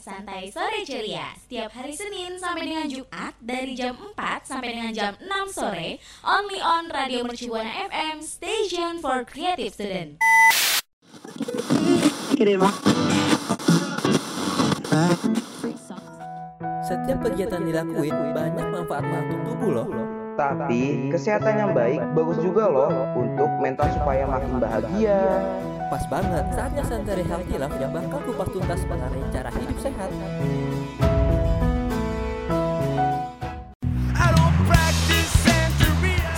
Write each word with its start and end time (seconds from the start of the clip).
Santai 0.00 0.52
sore 0.52 0.82
ceria. 0.84 1.32
Setiap 1.36 1.70
hari 1.76 1.92
Senin 1.96 2.36
sampai 2.36 2.68
dengan 2.68 2.86
Jumat 2.88 3.36
dari 3.40 3.72
jam 3.72 3.96
4 3.96 4.44
sampai 4.44 4.68
dengan 4.76 4.92
jam 4.92 5.12
6 5.20 5.56
sore, 5.56 6.00
only 6.24 6.60
on 6.60 6.88
Radio 6.88 7.24
Mercubuana 7.24 7.88
FM, 7.88 8.24
station 8.24 9.00
for 9.00 9.24
creative 9.24 9.72
student. 9.72 10.20
Setiap 16.90 17.18
kegiatan 17.22 17.62
dilakuin 17.62 18.16
banyak 18.34 18.66
manfaatnya 18.66 19.18
untuk 19.28 19.40
tubuh 19.46 19.70
loh. 19.70 19.88
Tapi 20.40 21.12
kesehatan 21.12 21.54
yang 21.54 21.72
baik 21.76 22.00
bagus 22.16 22.40
juga 22.40 22.64
loh 22.66 22.90
untuk 23.12 23.50
mental 23.60 23.92
supaya 23.92 24.24
makin 24.24 24.56
bahagia. 24.56 25.20
Pas 25.90 26.06
banget 26.06 26.46
saatnya 26.54 26.86
Santeri 26.86 27.26
Healthy 27.26 27.58
Love 27.58 27.74
yang 27.82 27.90
bakal 27.90 28.22
kupas 28.22 28.46
tuntas 28.54 28.78
mengenai 28.86 29.26
cara 29.34 29.50
hidup 29.50 29.78
sehat. 29.82 30.10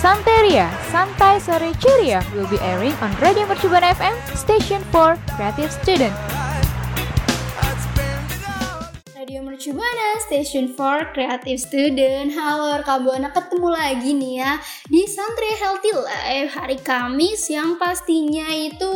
Santeria, 0.01 0.73
Santai 0.89 1.37
Sore 1.37 1.77
Ceria 1.77 2.25
will 2.33 2.49
be 2.49 2.57
airing 2.65 2.97
on 3.05 3.13
Radio 3.21 3.45
Mercubuana 3.45 3.93
FM, 3.93 4.17
station 4.33 4.81
for 4.89 5.21
creative 5.37 5.69
student. 5.69 6.32
Radio 9.33 9.49
Mercubuana, 9.49 10.21
station 10.29 10.77
for 10.77 11.09
creative 11.17 11.57
student. 11.57 12.37
Halo 12.37 12.77
rekam 12.77 13.01
buana, 13.01 13.33
ketemu 13.33 13.69
lagi 13.73 14.13
nih 14.13 14.45
ya 14.45 14.61
di 14.93 15.09
Santri 15.09 15.57
Healthy 15.57 15.93
Life 15.97 16.53
hari 16.53 16.77
Kamis 16.77 17.49
yang 17.49 17.81
pastinya 17.81 18.45
itu 18.53 18.93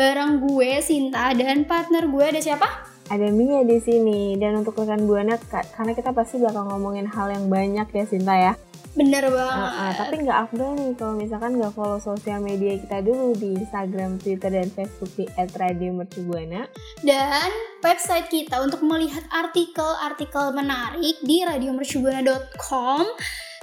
bareng 0.00 0.40
gue 0.48 0.80
Sinta 0.80 1.36
dan 1.36 1.68
partner 1.68 2.08
gue 2.08 2.24
ada 2.24 2.40
siapa? 2.40 2.88
Ada 3.10 3.26
Mia 3.28 3.60
di 3.62 3.76
sini 3.76 4.20
dan 4.34 4.54
untuk 4.56 4.74
rekan 4.76 5.02
buana 5.02 5.34
ka- 5.36 5.66
karena 5.72 5.92
kita 5.92 6.10
pasti 6.10 6.38
bakal 6.38 6.62
ngomongin 6.64 7.04
hal 7.04 7.26
yang 7.28 7.46
banyak 7.46 7.86
ya 7.86 8.04
Sinta 8.06 8.32
ya. 8.32 8.54
Bener 8.90 9.22
Uh, 9.24 9.30
banget. 9.32 9.70
uh, 9.72 9.92
tapi 9.96 10.14
nggak 10.20 10.38
afdol 10.40 10.70
nih 10.74 10.90
kalau 10.94 11.14
misalkan 11.14 11.52
nggak 11.54 11.70
follow 11.72 11.98
sosial 11.98 12.38
media 12.38 12.74
kita 12.76 12.98
dulu 13.00 13.34
di 13.34 13.54
Instagram, 13.56 14.18
Twitter 14.18 14.50
dan 14.52 14.66
Facebook 14.68 15.10
di 15.12 15.26
@radiomercubuana. 15.30 16.66
Dan 17.00 17.50
website 17.80 18.26
kita 18.26 18.58
untuk 18.58 18.82
melihat 18.82 19.22
artikel-artikel 19.28 20.50
menarik 20.52 21.18
di 21.20 21.38
radiomercubuana.com. 21.40 23.02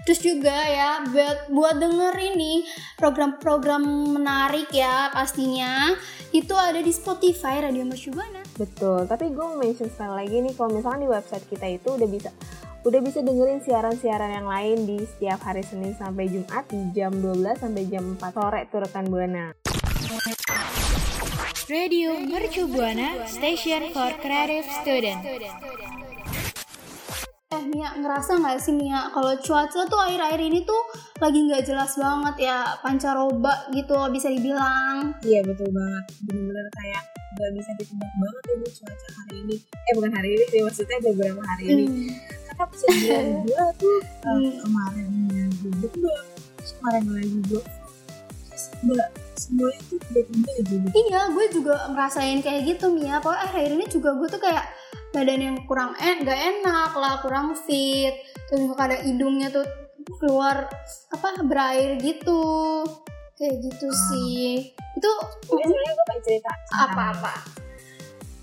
Terus 0.07 0.23
juga 0.23 0.55
ya 0.55 1.03
buat 1.03 1.51
buat 1.51 1.75
denger 1.83 2.15
ini 2.15 2.63
program-program 2.95 3.83
menarik 4.15 4.71
ya 4.71 5.11
pastinya 5.11 5.91
itu 6.31 6.55
ada 6.55 6.79
di 6.79 6.95
Spotify 6.95 7.59
Radio 7.59 7.83
Mercubuana. 7.83 8.39
Betul. 8.55 9.03
Tapi 9.03 9.35
gue 9.35 9.43
mau 9.43 9.59
mention 9.59 9.91
sekali 9.91 10.23
lagi 10.23 10.39
nih 10.47 10.55
kalau 10.55 10.71
misalkan 10.71 11.03
di 11.03 11.11
website 11.11 11.43
kita 11.51 11.67
itu 11.67 11.99
udah 11.99 12.07
bisa 12.07 12.31
udah 12.87 13.03
bisa 13.03 13.19
dengerin 13.19 13.59
siaran-siaran 13.59 14.31
yang 14.31 14.47
lain 14.47 14.87
di 14.87 15.03
setiap 15.03 15.43
hari 15.43 15.59
Senin 15.67 15.91
sampai 15.99 16.31
Jumat 16.31 16.63
di 16.71 16.79
jam 16.95 17.11
12 17.11 17.59
sampai 17.59 17.83
jam 17.91 18.15
4 18.15 18.31
sore 18.31 18.63
tuh 18.71 18.79
rekan 18.87 19.11
buana. 19.11 19.51
Radio 21.67 22.15
Mercubuana, 22.23 23.27
station 23.27 23.91
for 23.91 24.15
creative 24.23 24.63
student. 24.79 25.19
Eh 27.67 27.75
Mia, 27.75 27.91
ngerasa 27.99 28.39
nggak 28.39 28.63
sih 28.63 28.71
Mia 28.71 29.11
kalau 29.11 29.35
cuaca 29.43 29.83
tuh 29.91 29.99
akhir-akhir 29.99 30.39
ini 30.39 30.63
tuh 30.63 30.87
lagi 31.19 31.51
nggak 31.51 31.67
jelas 31.67 31.99
banget 31.99 32.47
ya 32.47 32.79
pancaroba 32.79 33.67
gitu 33.75 34.07
bisa 34.07 34.31
dibilang. 34.31 35.11
Iya 35.19 35.43
betul 35.43 35.75
banget, 35.75 36.05
bener-bener 36.23 36.63
kayak 36.79 37.03
gak 37.35 37.51
bisa 37.59 37.69
ditebak 37.75 38.07
banget 38.23 38.43
ini 38.55 38.67
cuaca 38.71 39.07
hari 39.19 39.35
ini. 39.43 39.55
Eh 39.59 39.93
bukan 39.99 40.11
hari 40.15 40.29
ini 40.31 40.43
sih, 40.47 40.59
maksudnya 40.63 40.97
beberapa 41.11 41.41
hari 41.43 41.63
ini. 41.67 41.83
Hmm. 41.83 42.07
Karena 42.47 42.63
bisa 42.71 42.85
dibilang 42.87 43.27
gue 43.51 43.65
tuh 43.75 43.97
uh, 43.99 44.31
Hmm. 44.31 44.51
kemarin 44.63 45.09
gak, 45.27 46.23
terus 46.55 46.71
kemarin 46.79 47.03
lagi 47.11 47.29
gugup, 47.51 47.65
terus 48.47 48.65
gak 48.79 49.09
semuanya 49.35 49.79
tuh 49.91 49.97
tiba-tiba 50.07 50.49
aja 50.55 50.63
gitu. 50.71 50.87
Iya, 50.95 51.21
gue 51.35 51.45
juga 51.51 51.75
ngerasain 51.91 52.39
kayak 52.39 52.61
gitu 52.63 52.85
Mia. 52.95 53.19
Pokoknya 53.19 53.43
akhir 53.43 53.75
ini 53.75 53.85
juga 53.91 54.15
gue 54.15 54.27
tuh 54.31 54.39
kayak 54.39 54.65
badan 55.15 55.39
yang 55.39 55.57
kurang 55.65 55.95
en 55.99 56.23
gak 56.23 56.37
enak 56.37 56.91
lah, 56.95 57.19
kurang 57.23 57.55
fit. 57.55 58.13
Terus 58.47 58.67
juga 58.67 58.75
kadang 58.87 59.01
hidungnya 59.07 59.47
tuh 59.51 59.65
keluar 60.19 60.67
apa 61.11 61.29
berair 61.43 61.99
gitu. 61.99 62.83
Kayak 63.37 63.55
gitu 63.69 63.87
sih. 64.11 64.73
Itu 64.97 65.11
sebenarnya 65.45 65.91
gue 65.93 66.05
pengen 66.09 66.23
cerita 66.25 66.49
apa-apa? 66.73 67.33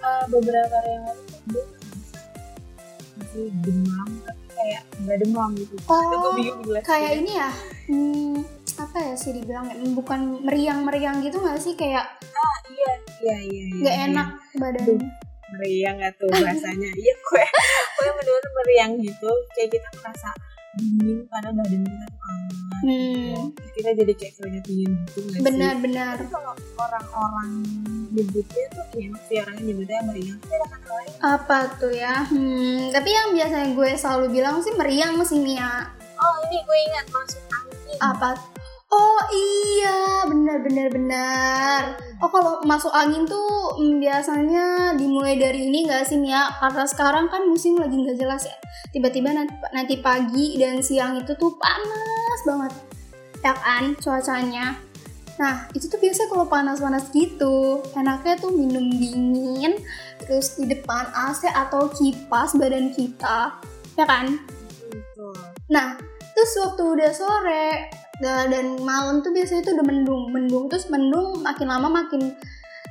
Uh, 0.05 0.25
beberapa 0.29 0.75
hari 0.77 0.91
yang 1.01 1.05
lalu 1.09 1.63
masih 3.15 3.47
demam, 3.63 4.09
tapi 4.27 4.45
kayak 4.53 4.83
gak 5.07 5.19
demam 5.23 5.51
gitu. 5.57 5.75
Oh. 5.89 6.37
Kayak 6.85 7.13
ini 7.25 7.33
ya. 7.35 7.51
Hmm, 7.85 8.41
apa 8.79 8.97
ya 9.01 9.15
sih 9.19 9.33
dibilang 9.35 9.67
ya? 9.71 9.77
Bukan 9.95 10.45
meriang-meriang 10.47 11.25
gitu 11.25 11.43
gak 11.43 11.59
sih 11.59 11.75
kayak 11.75 12.07
Ah, 12.35 12.57
iya, 12.69 12.93
iya, 13.25 13.37
iya. 13.41 13.65
iya, 13.73 13.83
gak 13.83 13.97
iya. 13.97 14.05
enak 14.11 14.29
badan. 14.61 14.99
Meriang 15.53 16.01
gak 16.01 16.15
tuh 16.17 16.29
bahasanya. 16.33 16.91
Iya 16.95 17.15
gue 17.19 17.45
gue 17.95 18.09
bener-bener 18.17 18.53
meriang 18.65 18.93
gitu. 19.01 19.31
Kayak 19.53 19.71
kita 19.77 19.89
merasa 20.01 20.29
dingin 20.75 21.23
kita 21.25 22.07
tuh 22.11 22.21
hangat 22.25 22.53
Hmm, 22.85 23.49
Terus 23.57 23.71
kita 23.81 23.91
jadi 23.97 24.13
kayak 24.13 24.33
keringat 24.37 24.65
dingin 24.69 24.91
gitu 25.09 25.19
sih? 25.33 25.41
Benar-benar. 25.41 26.21
tapi 26.21 26.29
kalau 26.29 26.53
orang-orang 26.77 27.51
nyebutnya 28.13 28.65
tuh 28.77 28.85
kayak 28.93 29.17
sih 29.25 29.37
orangnya 29.41 29.63
nyebutnya 29.73 30.01
meriang 30.05 30.37
tapi 30.37 30.53
ada 30.53 30.67
kata 30.69 30.89
lain. 30.93 31.11
Apa 31.25 31.59
tuh 31.81 31.93
ya? 31.97 32.15
Hmm, 32.29 32.93
tapi 32.93 33.09
yang 33.09 33.29
biasanya 33.33 33.69
gue 33.73 33.91
selalu 33.97 34.27
bilang 34.37 34.61
sih 34.61 34.73
meriang 34.77 35.17
sih 35.25 35.41
Mia. 35.41 35.89
oh 36.15 36.37
ini 36.49 36.61
gue 36.61 36.79
ingat 36.93 37.07
masuk 37.11 37.43
angin 37.53 37.97
apa 38.01 38.29
oh 38.95 39.21
iya. 39.35 39.99
Benar 40.31 40.63
benar 40.63 40.89
benar. 40.95 41.81
Oh 42.23 42.31
kalau 42.31 42.63
masuk 42.63 42.95
angin 42.95 43.27
tuh 43.27 43.75
mm, 43.77 43.99
biasanya 43.99 44.95
dimulai 44.95 45.35
dari 45.35 45.67
ini 45.67 45.91
gak 45.91 46.07
sih 46.07 46.17
Mia? 46.17 46.47
Karena 46.63 46.87
sekarang 46.87 47.27
kan 47.27 47.43
musim 47.51 47.75
lagi 47.75 47.99
nggak 47.99 48.17
jelas 48.17 48.47
ya. 48.47 48.57
Tiba-tiba 48.95 49.35
nanti, 49.35 49.55
nanti 49.75 49.95
pagi 49.99 50.55
dan 50.57 50.79
siang 50.79 51.19
itu 51.19 51.35
tuh 51.35 51.59
panas 51.59 52.41
banget. 52.47 52.73
Ya 53.43 53.53
kan 53.59 53.99
cuacanya. 53.99 54.79
Nah 55.35 55.67
itu 55.75 55.91
tuh 55.91 55.99
biasa 55.99 56.31
kalau 56.31 56.47
panas-panas 56.47 57.11
gitu. 57.11 57.83
Enaknya 57.99 58.39
tuh 58.39 58.55
minum 58.55 58.87
dingin 58.95 59.83
terus 60.23 60.55
di 60.57 60.71
depan 60.71 61.11
AC 61.11 61.51
atau 61.51 61.91
kipas 61.91 62.55
badan 62.55 62.95
kita. 62.95 63.59
Ya 63.99 64.07
kan? 64.07 64.39
Nah, 65.71 65.97
terus 66.37 66.53
waktu 66.61 66.83
udah 66.85 67.11
sore 67.15 67.89
dan 68.21 68.79
malam 68.81 69.21
tuh 69.21 69.35
biasanya 69.35 69.67
tuh 69.67 69.75
udah 69.75 69.87
mendung, 69.87 70.23
mendung 70.31 70.65
terus 70.71 70.87
mendung 70.87 71.43
makin 71.43 71.67
lama 71.67 71.89
makin 71.91 72.35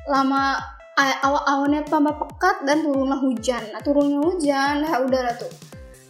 lama 0.03 0.59
a- 0.99 1.19
awan 1.23 1.43
awannya 1.47 1.81
tambah 1.87 2.13
pekat 2.19 2.67
dan 2.67 2.83
turunlah 2.83 3.17
hujan. 3.17 3.63
Nah, 3.71 3.81
turunnya 3.81 4.19
hujan, 4.19 4.83
udah 4.83 5.21
lah 5.25 5.35
tuh. 5.39 5.49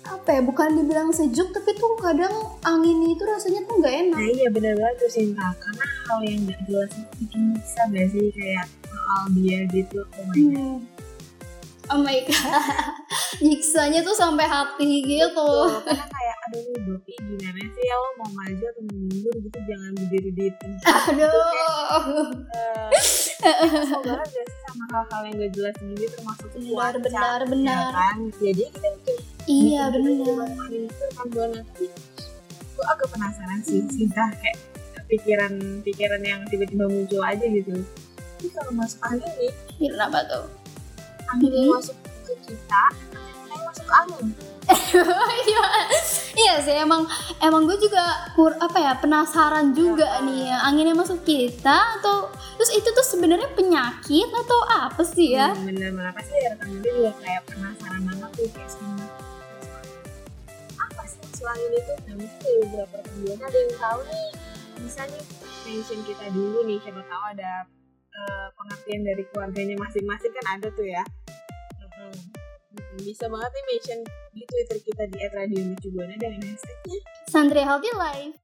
Apa 0.03 0.35
ya, 0.35 0.41
bukan 0.43 0.75
dibilang 0.75 1.15
sejuk 1.15 1.55
tapi 1.55 1.71
tuh 1.79 1.95
kadang 1.95 2.33
angin 2.67 3.07
itu 3.07 3.23
rasanya 3.23 3.63
tuh 3.63 3.79
nggak 3.79 3.95
enak. 4.03 4.19
nah 4.19 4.27
iya 4.27 4.47
bener 4.51 4.75
banget 4.75 4.95
tuh 4.99 5.09
Sinta 5.15 5.47
karena 5.55 5.85
hal 6.11 6.19
yang 6.27 6.39
gak 6.43 6.59
jelas 6.67 6.91
itu 6.91 7.11
bikin 7.23 7.41
bisa 7.55 7.81
gak 7.87 8.07
sih 8.11 8.27
kayak 8.35 8.65
soal 8.83 9.21
dia 9.31 9.59
gitu 9.71 10.03
oh 10.03 10.23
my 10.27 10.35
god 10.35 10.35
Hmm. 10.35 10.75
Oh 11.91 11.99
my 11.99 12.15
god, 12.23 12.95
nyiksanya 13.39 13.99
tuh 14.01 14.15
sampai 14.15 14.47
hati 14.47 15.03
gitu. 15.03 15.35
Betul, 15.35 15.83
karena 15.83 16.05
kayak 16.07 16.35
aduh 16.43 16.63
Bopi 16.85 17.13
gimana 17.17 17.59
sih 17.61 17.83
ya 17.83 17.95
lo 17.95 18.07
mau 18.17 18.29
maju 18.31 18.63
atau 18.65 18.83
mundur 18.85 19.35
gitu 19.37 19.59
jangan 19.63 19.91
berdiri 19.95 20.31
di 20.31 20.45
tempat 20.53 21.01
gitu 21.09 21.39
kayak 21.39 21.71
Aduh. 21.93 22.27
eh, 22.53 22.87
kesel 23.63 23.99
banget 24.01 24.27
gak 24.27 24.45
sih 24.45 24.59
sama 24.63 24.85
hal-hal 24.91 25.21
yang 25.23 25.35
gak 25.39 25.51
jelas 25.51 25.75
gini 25.77 26.05
termasuk 26.05 26.47
Benar, 26.51 26.67
cuaca, 26.67 26.99
benar, 26.99 27.39
ya 27.39 27.47
benar. 27.47 27.85
kan 27.91 28.17
jadi 28.37 28.63
kita 28.69 28.87
bikin 28.93 29.17
Iya 29.43 29.83
benar. 29.91 30.47
ini 30.67 30.79
itu 30.83 31.05
kan 31.11 31.27
tapi 31.31 31.85
gue 32.73 32.85
agak 32.85 33.07
penasaran 33.11 33.59
sih 33.63 33.79
Sinta 33.87 34.23
kayak 34.35 34.57
pikiran-pikiran 35.07 36.21
yang 36.23 36.41
tiba-tiba 36.47 36.85
muncul 36.87 37.21
aja 37.21 37.43
gitu 37.43 37.75
tapi 38.35 38.47
kalau 38.51 38.71
masuk 38.73 38.99
angin 39.03 39.31
nih 39.39 39.51
Kenapa 39.79 40.19
tuh? 40.27 40.43
Yang 41.35 41.53
Hmm. 41.63 41.73
masuk 41.73 41.97
ke 42.23 42.33
kita 42.45 42.83
yang 43.49 43.63
masuk 43.63 43.85
ke 43.85 43.93
angin. 43.95 44.27
Iya. 45.43 45.65
Iya 46.33 46.53
sih 46.61 46.75
emang 46.77 47.03
emang 47.39 47.65
gue 47.65 47.77
juga 47.77 48.01
kur 48.33 48.53
apa 48.55 48.77
ya 48.77 48.93
penasaran 48.95 49.73
juga 49.73 50.21
nih 50.21 50.49
ya 50.49 50.57
anginnya 50.63 50.93
masuk 50.93 51.21
kita 51.21 51.99
atau 51.99 52.29
terus 52.55 52.71
itu 52.71 52.87
tuh 52.87 53.03
sebenarnya 53.03 53.49
penyakit 53.53 54.29
atau 54.29 54.59
apa 54.65 55.01
sih 55.03 55.33
ya? 55.33 55.51
Hmm, 55.51 55.67
bener-bener 55.67 56.09
pasti 56.11 56.33
ya 56.33 56.47
rekan 56.53 56.69
gue 56.79 56.89
juga 56.89 57.11
kayak 57.19 57.41
penasaran 57.45 58.01
banget 58.03 58.29
tuh 58.33 58.47
kayak 58.49 58.69
sama 58.69 59.05
apa 60.79 61.01
sih 61.05 61.21
angin 61.43 61.71
itu? 61.73 61.93
Nah 61.99 62.15
mungkin 62.17 62.51
beberapa 62.63 62.93
rekan 62.97 63.15
gue 63.19 63.33
ada 63.35 63.57
yang 63.59 63.73
tahu 63.77 63.99
nih 64.07 64.27
bisa 64.79 65.01
nih 65.05 65.23
mention 65.63 65.99
kita 66.03 66.25
dulu 66.31 66.59
nih 66.65 66.77
siapa 66.81 67.01
tahu 67.03 67.23
ada 67.29 67.51
eh, 68.13 68.47
pengertian 68.53 69.01
dari 69.03 69.23
keluarganya 69.27 69.75
masing-masing 69.77 70.31
kan 70.33 70.45
ada 70.53 70.67
tuh 70.71 70.85
ya 70.85 71.03
bisa 73.01 73.25
banget 73.29 73.51
nih 73.53 73.63
mention 73.69 73.99
di 74.33 74.41
Twitter 74.45 74.77
kita 74.81 75.03
di 75.09 75.17
@radiomercubuana 75.33 76.13
dengan 76.17 76.41
hashtagnya 76.45 76.97
Santri 77.29 77.61
Healthy 77.61 77.91
Life. 77.97 78.35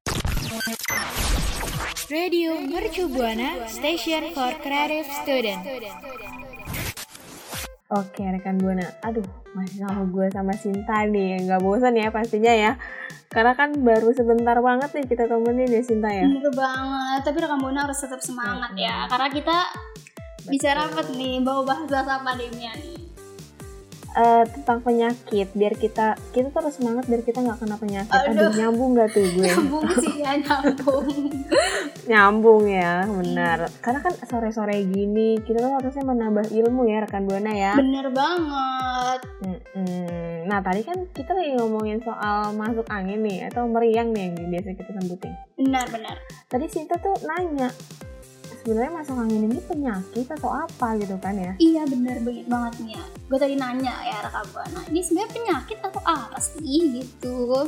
Radio 2.09 2.57
Mercu 2.57 3.05
Buana 3.09 3.69
Station 3.69 4.33
for 4.33 4.49
Creative 4.61 5.05
Student. 5.21 5.61
Oke 7.89 8.21
rekan 8.21 8.61
Buana, 8.61 8.85
aduh 9.01 9.25
masih 9.57 9.81
sama 9.81 10.05
gue 10.09 10.25
sama 10.29 10.53
Sinta 10.57 11.05
nih, 11.09 11.45
nggak 11.45 11.61
bosan 11.61 11.97
ya 11.97 12.13
pastinya 12.13 12.53
ya. 12.53 12.71
Karena 13.29 13.53
kan 13.53 13.73
baru 13.81 14.09
sebentar 14.13 14.57
banget 14.57 14.89
nih 14.93 15.05
kita 15.05 15.29
temenin 15.29 15.69
ya 15.69 15.81
Sinta 15.85 16.09
ya. 16.09 16.25
Bener 16.25 16.53
banget, 16.53 17.21
tapi 17.25 17.37
rekam 17.41 17.61
Buana 17.61 17.85
harus 17.85 17.97
tetap 18.01 18.21
semangat 18.21 18.73
ya, 18.73 19.05
karena 19.09 19.29
kita 19.29 19.57
bicara 20.49 20.89
apa 20.89 21.01
nih, 21.13 21.41
bawa 21.45 21.61
bahas-bahas 21.65 22.09
apa 22.09 22.37
nih 22.37 22.49
Eh, 24.19 24.43
tentang 24.51 24.83
penyakit, 24.83 25.47
biar 25.55 25.79
kita 25.79 26.19
kita 26.35 26.51
terus 26.51 26.75
semangat 26.75 27.07
biar 27.07 27.23
kita 27.23 27.39
nggak 27.39 27.63
kena 27.63 27.79
penyakit. 27.79 28.11
Aduh. 28.11 28.35
Aduh 28.35 28.51
nyambung 28.51 28.91
gak 28.91 29.15
tuh 29.15 29.23
gue? 29.23 29.47
Nyambung 29.47 29.87
sih 29.95 30.15
ya, 30.19 30.35
nyambung. 30.35 31.07
nyambung 32.11 32.63
ya, 32.67 33.07
benar. 33.07 33.71
Karena 33.79 33.99
kan 34.03 34.13
sore-sore 34.27 34.75
gini 34.91 35.39
kita 35.39 35.63
tuh 35.63 35.71
harusnya 35.71 36.03
menambah 36.03 36.51
ilmu 36.51 36.83
ya 36.91 37.07
rekan 37.07 37.31
Buana 37.31 37.55
ya. 37.55 37.79
Bener 37.79 38.11
banget. 38.11 39.19
Mm-mm. 39.39 40.51
Nah 40.51 40.59
tadi 40.67 40.83
kan 40.83 40.99
kita 41.15 41.31
lagi 41.31 41.55
ngomongin 41.55 42.03
soal 42.03 42.51
masuk 42.59 42.91
angin 42.91 43.23
nih 43.23 43.47
atau 43.47 43.71
meriang 43.71 44.11
nih 44.11 44.35
yang 44.35 44.51
biasa 44.51 44.75
kita 44.75 44.99
sebutin. 44.99 45.31
Benar-benar. 45.55 46.19
Tadi 46.51 46.67
Sinta 46.67 46.99
tuh 46.99 47.15
nanya 47.23 47.71
sebenarnya 48.61 48.91
masuk 48.91 49.15
angin 49.15 49.47
ini 49.47 49.59
penyakit 49.63 50.27
atau 50.27 50.51
apa 50.51 50.99
gitu 50.99 51.15
kan 51.23 51.35
ya? 51.35 51.53
Iya 51.57 51.83
bener 51.87 52.19
banget 52.21 52.45
banget 52.47 52.73
Mia. 52.83 53.03
Gue 53.31 53.39
tadi 53.39 53.55
nanya 53.55 53.95
ya 54.03 54.17
rekam 54.25 54.45
Buana, 54.51 54.81
ini 54.91 54.99
sebenarnya 54.99 55.31
penyakit 55.31 55.77
atau 55.79 56.01
apa 56.03 56.37
sih 56.41 56.99
gitu? 56.99 57.67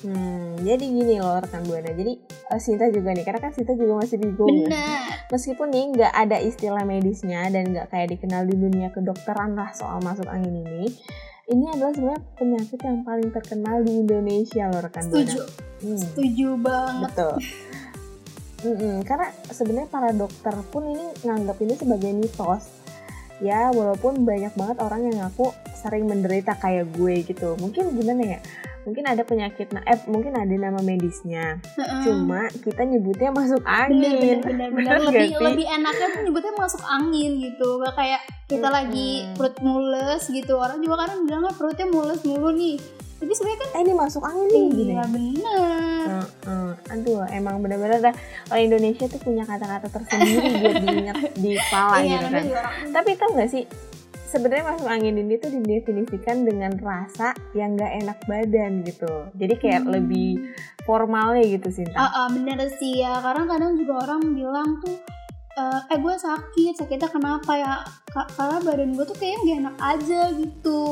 Hmm, 0.00 0.56
jadi 0.64 0.80
gini 0.80 1.20
loh 1.20 1.44
rekan 1.44 1.60
buana. 1.68 1.92
Jadi 1.92 2.16
eh, 2.24 2.60
Sinta 2.60 2.88
juga 2.88 3.12
nih, 3.12 3.20
karena 3.20 3.40
kan 3.40 3.52
Sinta 3.52 3.76
juga 3.76 4.00
masih 4.00 4.16
bingung. 4.16 4.48
ya. 4.48 4.72
Bener. 4.72 5.00
Meskipun 5.28 5.68
nih 5.68 5.84
nggak 5.92 6.12
ada 6.16 6.36
istilah 6.40 6.84
medisnya 6.88 7.44
dan 7.52 7.68
nggak 7.68 7.92
kayak 7.92 8.16
dikenal 8.16 8.48
di 8.48 8.56
dunia 8.56 8.88
kedokteran 8.96 9.52
lah 9.52 9.76
soal 9.76 10.00
masuk 10.00 10.24
angin 10.24 10.64
ini. 10.64 10.88
Ini 11.50 11.76
adalah 11.76 11.92
sebenarnya 11.92 12.22
penyakit 12.38 12.80
yang 12.80 12.98
paling 13.02 13.28
terkenal 13.34 13.76
di 13.84 13.92
Indonesia 14.00 14.70
loh 14.72 14.80
rekan 14.80 15.04
buana. 15.10 15.20
Setuju. 15.20 15.40
Hmm. 15.84 15.98
Setuju 16.00 16.48
banget. 16.56 17.02
Betul. 17.12 17.34
Mm-mm, 18.60 19.00
karena 19.08 19.32
sebenarnya 19.48 19.88
para 19.88 20.10
dokter 20.12 20.52
pun 20.68 20.84
ini 20.92 21.06
nganggap 21.24 21.56
ini 21.64 21.74
sebagai 21.80 22.12
mitos. 22.12 22.68
Ya, 23.40 23.72
walaupun 23.72 24.28
banyak 24.28 24.52
banget 24.52 24.76
orang 24.84 25.08
yang 25.08 25.16
ngaku 25.24 25.48
sering 25.72 26.04
menderita 26.04 26.60
kayak 26.60 26.92
gue 26.92 27.24
gitu. 27.24 27.56
Mungkin 27.56 27.96
gimana 27.96 28.36
ya? 28.36 28.40
Mungkin 28.80 29.04
ada 29.04 29.22
penyakit, 29.22 29.70
nah, 29.70 29.84
eh 29.84 30.00
mungkin 30.06 30.32
ada 30.32 30.48
nama 30.50 30.80
medisnya. 30.80 31.60
Heeh. 31.76 32.00
Cuma 32.02 32.48
kita 32.48 32.82
nyebutnya 32.82 33.28
masuk 33.28 33.60
angin. 33.62 34.40
Bener 34.40 34.96
lebih 35.06 35.30
sih? 35.30 35.38
lebih 35.38 35.66
enaknya 35.68 36.06
tuh 36.10 36.20
nyebutnya 36.20 36.52
masuk 36.54 36.82
angin 36.82 37.30
gitu 37.38 37.68
gak 37.78 37.94
kayak 37.94 38.20
kita 38.46 38.62
Mm-mm. 38.62 38.74
lagi 38.74 39.08
perut 39.34 39.56
mules 39.60 40.22
gitu 40.26 40.54
orang 40.54 40.80
juga 40.80 41.04
kadang 41.04 41.22
bilang 41.22 41.44
"Ah, 41.44 41.54
perutnya 41.54 41.86
mules 41.86 42.18
mulu 42.20 42.50
nih 42.50 42.80
tapi 43.20 43.30
sebenarnya 43.30 43.58
kan 43.60 43.68
Eh 43.70 43.80
ini 43.82 43.92
masuk 43.92 44.22
angin 44.24 44.48
nih 44.48 44.62
gini. 44.70 44.90
iya 44.90 45.04
bener 45.06 46.08
Heeh. 46.08 46.70
Aduh, 46.90 47.20
emang 47.28 47.60
bener-bener 47.60 48.00
dah 48.00 48.14
orang 48.48 48.64
Indonesia 48.64 49.04
tuh 49.06 49.20
punya 49.20 49.44
kata-kata 49.44 49.86
tersendiri 49.86 50.56
buat 50.56 50.76
diingat 50.80 51.16
di 51.36 51.50
kepala 51.54 52.00
iya 52.00 52.16
gitu 52.16 52.26
kan. 52.26 52.44
Tapi 52.90 53.10
tau 53.14 53.30
gak 53.30 53.50
sih, 53.52 53.62
sebenarnya 54.30 54.70
masuk 54.70 54.86
angin 54.86 55.18
ini 55.18 55.34
tuh 55.36 55.50
didefinisikan 55.50 56.46
dengan 56.46 56.78
rasa 56.78 57.34
yang 57.52 57.74
gak 57.74 57.90
enak 57.98 58.18
badan 58.24 58.86
gitu. 58.86 59.10
Jadi 59.34 59.54
kayak 59.56 59.82
Hmm. 59.82 59.92
lebih 59.92 60.30
formalnya 60.82 61.42
gitu 61.50 61.68
Sinta. 61.68 61.98
Ah, 61.98 62.10
ah, 62.16 62.26
bener 62.30 62.62
sih 62.72 63.02
ya 63.02 63.18
karena 63.18 63.44
kadang 63.44 63.74
juga 63.74 64.06
orang 64.06 64.22
bilang 64.32 64.78
tuh 64.80 64.94
eh, 65.52 65.80
eh 65.90 65.98
gue 65.98 66.14
sakit 66.14 66.78
sakitnya 66.78 67.10
kenapa 67.10 67.52
ya 67.52 67.74
Ka- 68.06 68.30
karena 68.32 68.62
badan 68.62 68.94
gue 68.94 69.04
tuh 69.04 69.18
kayaknya 69.18 69.42
gak 69.44 69.58
enak 69.60 69.76
aja 69.78 70.20
gitu 70.32 70.82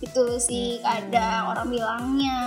gitu 0.00 0.24
sih 0.38 0.80
Hmm. 0.80 0.84
kadang 0.84 1.42
orang 1.52 1.68
bilangnya 1.68 2.40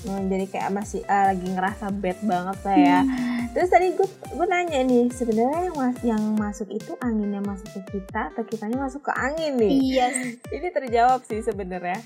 Hmm, 0.00 0.26
jadi 0.26 0.48
kayak 0.48 0.72
masih 0.72 1.04
eh, 1.04 1.24
lagi 1.28 1.44
ngerasa 1.46 1.92
bad 1.92 2.18
banget 2.24 2.58
lah 2.64 2.72
ya. 2.74 3.00
Terus 3.50 3.66
tadi 3.66 3.90
gue 3.98 4.06
gue 4.06 4.46
nanya 4.46 4.80
nih, 4.86 5.10
sebenarnya 5.10 5.60
yang, 5.66 5.76
mas- 5.76 6.04
yang 6.06 6.22
masuk 6.38 6.70
itu 6.70 6.94
anginnya 7.02 7.42
masuk 7.42 7.66
ke 7.82 7.98
kita 7.98 8.30
atau 8.30 8.46
kitanya 8.46 8.78
masuk 8.78 9.02
ke 9.02 9.12
angin 9.18 9.58
nih? 9.58 9.72
iya 9.74 10.06
Ini 10.54 10.68
terjawab 10.70 11.26
sih 11.26 11.42
sebenarnya. 11.42 11.98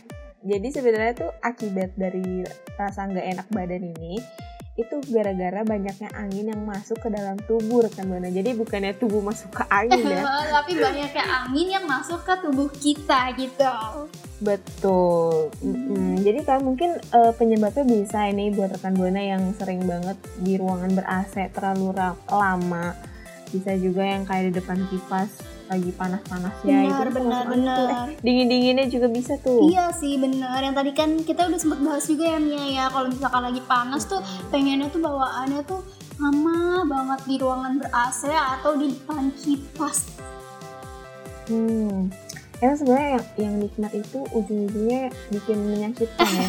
Jadi 0.44 0.69
sebenarnya 0.73 1.12
tuh 1.17 1.31
akibat 1.41 1.93
dari 1.96 2.44
rasa 2.76 3.08
nggak 3.08 3.26
enak 3.37 3.46
badan 3.52 3.93
ini 3.96 4.20
itu 4.75 4.99
gara-gara 5.06 5.62
banyaknya 5.62 6.11
angin 6.19 6.50
yang 6.50 6.67
masuk 6.67 6.99
ke 6.99 7.06
dalam 7.06 7.38
tubuh 7.47 7.87
rekan 7.87 8.11
buana. 8.11 8.26
Jadi 8.26 8.59
bukannya 8.59 8.99
tubuh 8.99 9.23
masuk 9.23 9.55
ke 9.55 9.65
angin 9.71 10.03
ya. 10.03 10.26
tapi 10.59 10.75
banyaknya 10.75 11.23
angin 11.23 11.69
yang 11.71 11.87
masuk 11.87 12.26
ke 12.26 12.35
tubuh 12.43 12.67
kita 12.82 13.31
gitu 13.38 13.62
Betul. 14.43 15.55
Mm-mm. 15.62 16.19
Jadi 16.26 16.43
kan 16.43 16.67
mungkin 16.67 16.99
eh, 16.99 17.32
penyebabnya 17.38 17.87
bisa 17.87 18.26
ini 18.26 18.50
buat 18.50 18.75
rekan 18.75 18.99
buana 18.99 19.23
yang 19.23 19.55
sering 19.55 19.87
banget 19.87 20.19
di 20.43 20.59
ruangan 20.59 20.91
ber 20.91 21.06
AC 21.06 21.55
terlalu 21.55 21.94
lama. 22.27 22.99
Bisa 23.55 23.79
juga 23.79 24.03
yang 24.03 24.27
kayak 24.27 24.50
di 24.50 24.53
depan 24.59 24.82
kipas 24.91 25.54
lagi 25.65 25.91
panas-panasnya 25.91 26.77
itu 26.79 26.93
benar 26.93 27.01
tuh 27.01 27.15
benar 27.15 27.25
masuk 27.41 27.49
angin 27.49 27.65
tuh. 27.65 27.73
Eh, 27.75 27.89
benar 27.89 28.07
dingin-dinginnya 28.21 28.87
juga 28.87 29.07
bisa 29.09 29.33
tuh. 29.39 29.61
iya 29.65 29.89
sih 29.91 30.15
benar 30.17 30.61
yang 30.61 30.73
tadi 30.73 30.93
kan 30.93 31.11
kita 31.19 31.47
udah 31.47 31.57
sempat 31.57 31.81
bahas 31.81 32.05
juga 32.05 32.25
ya 32.27 32.39
Mia 32.39 32.65
ya 32.71 32.85
kalau 32.87 33.09
misalkan 33.09 33.43
lagi 33.43 33.61
panas 33.63 34.03
tuh 34.05 34.21
pengennya 34.49 34.89
tuh 34.89 35.01
bawaannya 35.01 35.61
tuh 35.65 35.81
lama 36.15 36.59
banget 36.85 37.21
di 37.25 37.37
ruangan 37.37 37.73
ber 37.77 37.89
AC 37.91 38.29
atau 38.29 38.73
di 38.75 38.91
depan 38.91 39.33
kipas 39.35 39.99
Hmm. 41.45 42.09
Emang 42.57 42.77
sebenarnya 42.79 43.11
yang, 43.11 43.25
yang 43.37 43.55
nikmat 43.61 43.93
itu 43.93 44.19
ujung-ujungnya 44.33 45.01
bikin 45.29 45.59
menyakitkan 45.61 46.25
ya. 46.25 46.49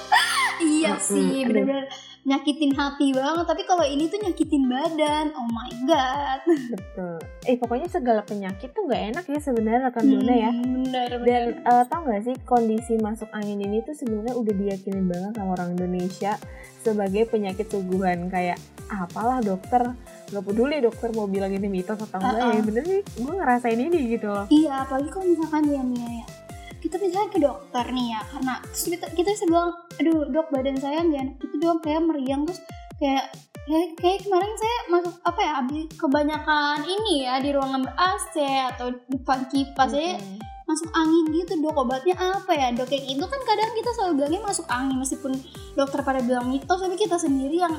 iya 0.64 0.92
sih 0.96 1.44
aduh. 1.44 1.84
Nyakitin 2.24 2.72
hati 2.72 3.12
banget 3.12 3.44
tapi 3.44 3.62
kalau 3.68 3.84
ini 3.84 4.08
tuh 4.08 4.16
nyakitin 4.16 4.64
badan. 4.64 5.28
Oh 5.36 5.48
my 5.52 5.72
god. 5.84 6.40
Betul. 6.72 7.20
Eh 7.44 7.60
pokoknya 7.60 7.88
segala 7.92 8.24
penyakit 8.24 8.72
tuh 8.72 8.88
nggak 8.88 9.02
enak 9.12 9.24
ya 9.28 9.40
sebenarnya 9.44 9.80
rekan 9.92 10.04
buana 10.08 10.34
ya. 10.34 10.50
Hmm, 10.50 10.64
bener 10.88 11.08
Dan 11.12 11.20
bener 11.20 11.44
eh, 11.68 11.84
tau 11.92 12.00
gak 12.08 12.22
sih 12.24 12.36
kondisi 12.48 12.96
masuk 12.96 13.28
angin 13.36 13.60
ini 13.60 13.84
tuh 13.84 13.92
sebenarnya 13.92 14.34
udah 14.40 14.54
diyakinin 14.56 15.04
banget 15.04 15.32
sama 15.36 15.50
orang 15.52 15.76
Indonesia 15.76 16.32
sebagai 16.80 17.22
penyakit 17.28 17.66
suguhan 17.68 18.32
kayak 18.32 18.56
apalah 18.88 19.44
dokter. 19.44 19.92
Nggak 20.32 20.44
peduli 20.48 20.76
dokter 20.80 21.12
mau 21.12 21.28
bilang 21.28 21.52
ini 21.52 21.68
mitos 21.68 22.00
atau 22.00 22.16
enggak 22.16 22.40
Uh-uh. 22.40 22.56
ya 22.56 22.62
bener 22.64 22.84
sih 22.88 23.00
gue 23.20 23.34
ngerasain 23.36 23.80
ini 23.80 23.98
gitu 24.16 24.32
loh. 24.32 24.48
Iya, 24.48 24.88
apalagi 24.88 25.08
kalau 25.12 25.26
misalkan 25.28 25.68
ya 25.68 25.84
Mia 25.84 26.24
ya 26.24 26.43
kita 26.84 27.00
misalnya 27.00 27.30
ke 27.32 27.40
dokter 27.40 27.84
nih 27.88 28.06
ya 28.12 28.20
karena 28.28 28.54
terus 28.60 28.84
kita 28.92 29.06
kita 29.16 29.28
bisa 29.32 29.44
bilang 29.48 29.72
aduh 29.96 30.20
dok 30.28 30.48
badan 30.52 30.76
saya 30.76 31.00
nggak 31.00 31.20
enak 31.24 31.36
itu 31.40 31.54
dok 31.56 31.80
kayak 31.80 32.02
meriang 32.04 32.42
terus 32.44 32.60
kayak 33.00 33.24
kayak, 33.64 33.88
kayak 33.96 34.18
kemarin 34.20 34.54
saya 34.60 34.76
masuk 34.92 35.14
apa 35.24 35.40
ya 35.40 35.52
abis 35.64 35.84
kebanyakan 35.96 36.78
ini 36.84 37.14
ya 37.24 37.34
di 37.40 37.50
ruangan 37.56 37.80
ber 37.88 37.94
AC 37.96 38.34
atau 38.76 38.92
depan 39.08 39.48
kipas 39.48 39.96
saya 39.96 40.20
Mm-mm. 40.20 40.38
masuk 40.68 40.90
angin 40.92 41.24
gitu 41.32 41.52
dok 41.64 41.76
obatnya 41.80 42.14
apa 42.20 42.52
ya 42.52 42.68
dok 42.76 42.92
kayak 42.92 43.04
itu 43.08 43.24
kan 43.24 43.40
kadang 43.48 43.72
kita 43.72 43.90
selalu 43.96 44.12
bilangnya 44.20 44.42
masuk 44.44 44.66
angin 44.68 44.96
meskipun 45.00 45.32
dokter 45.72 46.00
pada 46.04 46.20
bilang 46.20 46.52
mitos 46.52 46.84
tapi 46.84 46.96
kita 47.00 47.16
sendiri 47.16 47.64
yang 47.64 47.74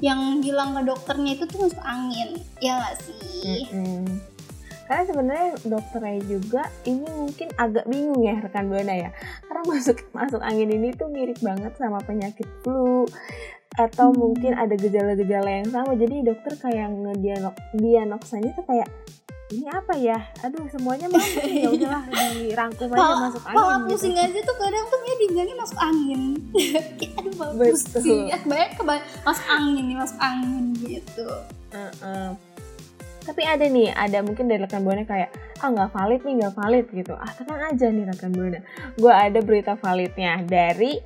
yang 0.00 0.40
bilang 0.42 0.74
ke 0.74 0.82
dokternya 0.90 1.38
itu 1.38 1.44
tuh 1.46 1.70
masuk 1.70 1.82
angin 1.86 2.34
ya 2.58 2.82
nggak 2.82 2.94
sih 2.98 3.70
Mm-mm. 3.70 4.29
Karena 4.90 5.06
sebenarnya 5.06 5.48
dokternya 5.62 6.18
juga 6.26 6.66
ini 6.82 7.06
mungkin 7.06 7.46
agak 7.54 7.86
bingung 7.86 8.26
ya 8.26 8.42
rekan 8.42 8.66
buana 8.66 8.90
ya. 8.90 9.10
Karena 9.46 9.62
masuk 9.70 10.02
masuk 10.10 10.42
angin 10.42 10.66
ini 10.66 10.90
tuh 10.90 11.06
mirip 11.06 11.38
banget 11.38 11.70
sama 11.78 12.02
penyakit 12.02 12.50
flu 12.66 13.06
atau 13.78 14.10
Hmm. 14.10 14.18
mungkin 14.18 14.58
ada 14.58 14.74
gejala-gejala 14.74 15.62
yang 15.62 15.70
sama. 15.70 15.94
Jadi 15.94 16.26
dokter 16.26 16.58
kayak 16.58 16.90
ngedianok 16.90 17.54
diagnosanya 17.72 18.50
tuh 18.50 18.66
kayak 18.66 18.90
ini 19.50 19.66
apa 19.66 19.94
ya? 19.94 20.18
Aduh 20.42 20.66
semuanya 20.66 21.06
mampu 21.14 21.38
ya 21.38 21.70
udahlah 21.70 22.02
dirangkum 22.34 22.90
aja 22.90 23.14
masuk 23.30 23.42
angin 23.46 23.62
gitu. 23.62 23.90
pusing 23.94 24.16
aja 24.18 24.38
tuh 24.42 24.56
kadang 24.58 24.84
tuh 24.86 24.98
dia 25.06 25.14
dibilangnya 25.22 25.56
masuk 25.58 25.78
angin. 25.78 26.20
Aduh 27.22 27.32
Betul. 27.54 27.78
pusing. 27.78 28.22
Ya, 28.26 28.38
kebanyakan 28.42 29.06
masuk 29.22 29.46
angin 29.46 29.82
nih, 29.86 29.96
masuk 30.02 30.18
angin 30.18 30.64
gitu. 30.82 31.26
Heeh. 31.70 32.49
Tapi 33.20 33.42
ada 33.44 33.64
nih, 33.68 33.92
ada 33.92 34.24
mungkin 34.24 34.48
dari 34.48 34.64
rekan 34.64 34.82
buana 34.82 35.04
kayak 35.04 35.30
ah 35.60 35.68
nggak 35.68 35.92
valid 35.92 36.20
nih 36.24 36.34
nggak 36.40 36.54
valid 36.56 36.86
gitu. 36.90 37.14
Ah 37.14 37.30
tenang 37.36 37.60
aja 37.68 37.86
nih 37.92 38.04
rekan 38.08 38.30
buana. 38.32 38.60
Gue 38.96 39.12
ada 39.12 39.38
berita 39.44 39.72
validnya 39.76 40.40
dari 40.44 40.96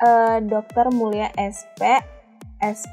eh, 0.00 0.38
Dokter 0.42 0.90
Mulia 0.90 1.30
SP 1.36 1.82
S 2.60 2.84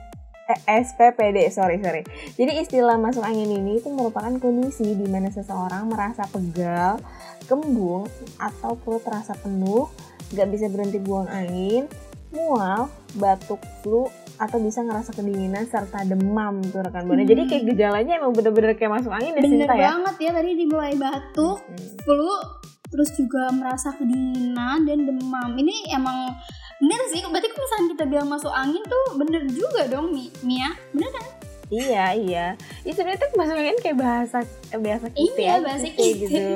eh, 0.48 0.60
SPPD, 0.64 1.52
sorry 1.52 1.84
sorry. 1.84 2.02
Jadi 2.40 2.64
istilah 2.64 2.96
masuk 2.96 3.24
angin 3.24 3.52
ini 3.52 3.84
itu 3.84 3.92
merupakan 3.92 4.32
kondisi 4.40 4.96
di 4.96 5.08
mana 5.08 5.28
seseorang 5.28 5.92
merasa 5.92 6.24
pegal, 6.32 7.04
kembung, 7.52 8.08
atau 8.40 8.80
perut 8.80 9.04
terasa 9.04 9.36
penuh, 9.36 9.92
nggak 10.32 10.48
bisa 10.48 10.66
berhenti 10.72 11.04
buang 11.04 11.28
angin, 11.28 11.92
mual, 12.32 12.88
batuk, 13.20 13.60
flu, 13.84 14.08
atau 14.38 14.58
bisa 14.58 14.80
ngerasa 14.80 15.12
kedinginan 15.12 15.66
serta 15.66 16.02
demam 16.04 16.62
tuh 16.64 16.80
rekan 16.80 17.04
buana. 17.04 17.22
Jadi 17.22 17.42
kayak 17.46 17.64
gejalanya 17.68 18.18
emang 18.18 18.32
bener-bener 18.32 18.74
kayak 18.74 18.94
masuk 18.94 19.10
angin 19.10 19.32
ya 19.32 19.40
Bener 19.40 19.66
Sinta 19.66 19.74
ya. 19.74 19.88
banget 19.92 20.16
ya 20.20 20.32
tadi 20.32 20.50
dimulai 20.56 20.94
batuk, 20.94 21.58
Hmm. 21.60 21.98
flu, 22.00 22.32
terus 22.88 23.10
juga 23.14 23.50
merasa 23.50 23.92
kedinginan 23.92 24.84
dan 24.84 25.00
demam. 25.04 25.50
Ini 25.54 25.76
emang 25.92 26.32
bener 26.78 27.02
sih. 27.10 27.20
Berarti 27.22 27.48
kalau 27.48 27.64
misalnya 27.64 27.88
kita 27.92 28.04
bilang 28.06 28.28
masuk 28.28 28.52
angin 28.52 28.84
tuh 28.84 29.06
bener 29.16 29.42
juga 29.48 29.82
dong 29.88 30.10
Mi- 30.10 30.34
Mia. 30.42 30.70
Bener 30.92 31.10
kan? 31.10 31.26
Iya 31.68 32.06
iya. 32.16 32.46
Itu 32.82 32.96
sebenarnya 32.96 33.20
tuh 33.20 33.32
masuk 33.36 33.56
angin 33.56 33.78
kayak 33.78 33.98
bahasa 33.98 34.38
eh, 34.70 34.80
bahasa 34.80 35.08
kita 35.10 35.36
Iya, 35.36 35.52
ya, 35.52 35.56
bahasa 35.60 35.88
kita 35.90 36.16
gitu. 36.16 36.54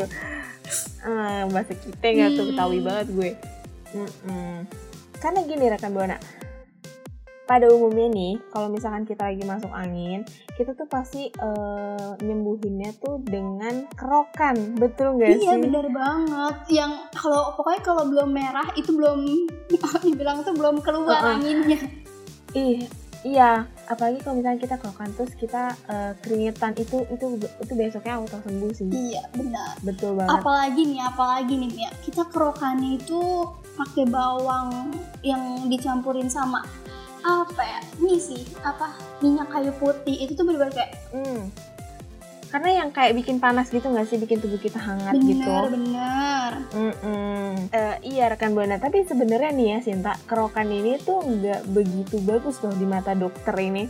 Ah, 1.01 1.43
bahasa 1.49 1.73
kita 1.73 2.05
nggak 2.05 2.29
tuh 2.31 2.43
Hmm. 2.43 2.49
ketahui 2.53 2.79
banget 2.79 3.07
gue. 3.09 3.31
Mm-mm. 3.91 4.55
Karena 5.17 5.39
gini 5.43 5.65
rekan 5.67 5.91
buana. 5.91 6.15
Pada 7.51 7.67
umumnya 7.67 8.07
nih, 8.07 8.39
kalau 8.47 8.71
misalkan 8.71 9.03
kita 9.03 9.27
lagi 9.27 9.43
masuk 9.43 9.67
angin, 9.75 10.23
kita 10.55 10.71
tuh 10.71 10.87
pasti 10.87 11.27
eh, 11.27 12.09
nyembuhinnya 12.23 12.95
tuh 12.95 13.19
dengan 13.19 13.91
kerokan, 13.91 14.79
betul 14.79 15.19
nggak 15.19 15.35
Iya 15.35 15.59
sih? 15.59 15.67
bener 15.67 15.91
banget. 15.91 16.55
Yang 16.71 16.91
kalau 17.11 17.51
pokoknya 17.59 17.81
kalau 17.83 18.07
belum 18.07 18.29
merah 18.31 18.71
itu 18.79 18.95
belum 18.95 19.19
dibilang 20.07 20.47
tuh 20.47 20.55
belum 20.55 20.79
keluar 20.79 21.19
Uh-uh. 21.19 21.35
anginnya. 21.35 21.75
Ih, 22.55 22.87
iya. 23.27 23.67
Apalagi 23.91 24.23
kalau 24.23 24.39
misalnya 24.39 24.55
kita 24.55 24.79
kerokan 24.79 25.11
terus 25.11 25.35
kita 25.35 25.75
eh, 25.91 26.15
keringetan 26.23 26.71
itu 26.79 27.03
itu 27.11 27.35
itu 27.35 27.73
besoknya 27.75 28.15
auto 28.15 28.39
sembuh 28.47 28.71
sih. 28.71 28.87
Iya 28.87 29.27
benar. 29.35 29.75
Betul 29.83 30.15
banget. 30.15 30.39
Apalagi 30.39 30.87
nih, 30.87 31.03
apalagi 31.03 31.53
nih 31.59 31.71
Mia. 31.75 31.91
Kita 31.99 32.31
kerokannya 32.31 32.95
itu 32.95 33.43
pakai 33.75 34.07
bawang 34.07 34.95
yang 35.19 35.67
dicampurin 35.67 36.31
sama 36.31 36.63
apa 37.21 37.61
ya? 37.61 37.79
Ini 37.97 38.15
sih 38.17 38.41
apa 38.61 38.93
minyak 39.19 39.49
kayu 39.49 39.71
putih 39.77 40.25
itu 40.25 40.33
tuh 40.33 40.43
bener-bener 40.43 40.73
kayak 40.73 40.91
Hmm. 41.11 41.49
Karena 42.51 42.83
yang 42.83 42.91
kayak 42.91 43.15
bikin 43.15 43.39
panas 43.39 43.71
gitu 43.71 43.87
nggak 43.87 44.11
sih, 44.11 44.19
bikin 44.19 44.43
tubuh 44.43 44.59
kita 44.59 44.75
hangat 44.75 45.15
gitu. 45.15 45.39
bener-bener. 45.39 46.51
Mm-mm. 46.75 47.71
Eh, 47.71 47.95
iya 48.03 48.27
rekan 48.27 48.51
buana, 48.51 48.75
tapi 48.75 49.07
sebenarnya 49.07 49.55
nih 49.55 49.67
ya 49.71 49.77
Sinta, 49.79 50.19
kerokan 50.27 50.67
ini 50.67 50.99
tuh 50.99 51.23
nggak 51.23 51.71
begitu 51.71 52.19
bagus 52.19 52.59
loh 52.59 52.75
di 52.75 52.83
mata 52.83 53.15
dokter 53.15 53.55
ini. 53.55 53.87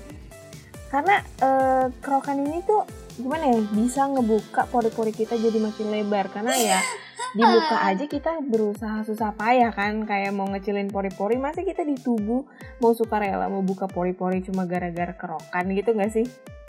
Karena 0.93 1.25
eh, 1.41 1.89
kerokan 2.05 2.37
ini 2.37 2.61
tuh 2.61 2.85
gimana 3.17 3.49
ya, 3.49 3.65
bisa 3.73 4.05
ngebuka 4.05 4.69
pori-pori 4.69 5.09
kita 5.09 5.41
jadi 5.41 5.57
makin 5.57 5.87
lebar. 5.89 6.29
Karena 6.29 6.53
ya 6.53 6.77
di 7.31 7.41
muka 7.41 7.77
aja 7.83 8.05
kita 8.05 8.31
berusaha 8.41 9.01
susah 9.01 9.31
payah 9.31 9.69
kan, 9.69 10.03
kayak 10.03 10.31
mau 10.31 10.45
ngecilin 10.45 10.87
pori-pori, 10.87 11.35
masa 11.35 11.61
kita 11.61 11.81
di 11.81 11.95
tubuh 11.95 12.43
mau 12.77 12.91
suka 12.91 13.17
rela 13.17 13.47
mau 13.47 13.61
buka 13.61 13.85
pori-pori 13.85 14.41
cuma 14.41 14.63
gara-gara 14.63 15.11
kerokan 15.11 15.65
gitu 15.71 15.91
nggak 15.91 16.11
sih? 16.11 16.25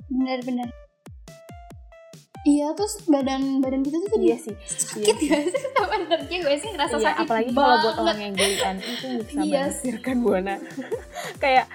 Bener-bener. 0.06 0.68
Iya 2.42 2.75
terus 2.75 3.06
badan 3.06 3.62
badan 3.62 3.80
kita 3.80 4.02
tuh 4.02 4.09
jadi 4.12 4.26
Iya 4.26 4.38
sih. 4.40 4.54
sakit 4.66 5.16
ya 5.23 5.38
sih 5.47 5.62
benernya 5.78 6.38
gue 6.42 6.56
sih 6.59 6.71
ngerasa 6.71 6.97
Iya, 6.97 7.04
sakit 7.06 7.23
apalagi 7.23 7.50
kalau 7.50 7.62
buat 7.62 7.78
banget. 7.78 8.02
orang 8.02 8.18
yang 8.18 8.35
gelian 8.35 8.76
itu 8.78 9.06
bisa 9.23 9.38
Iya 9.38 9.62
banget 9.71 10.16
buana. 10.18 10.54
kayak 11.42 11.66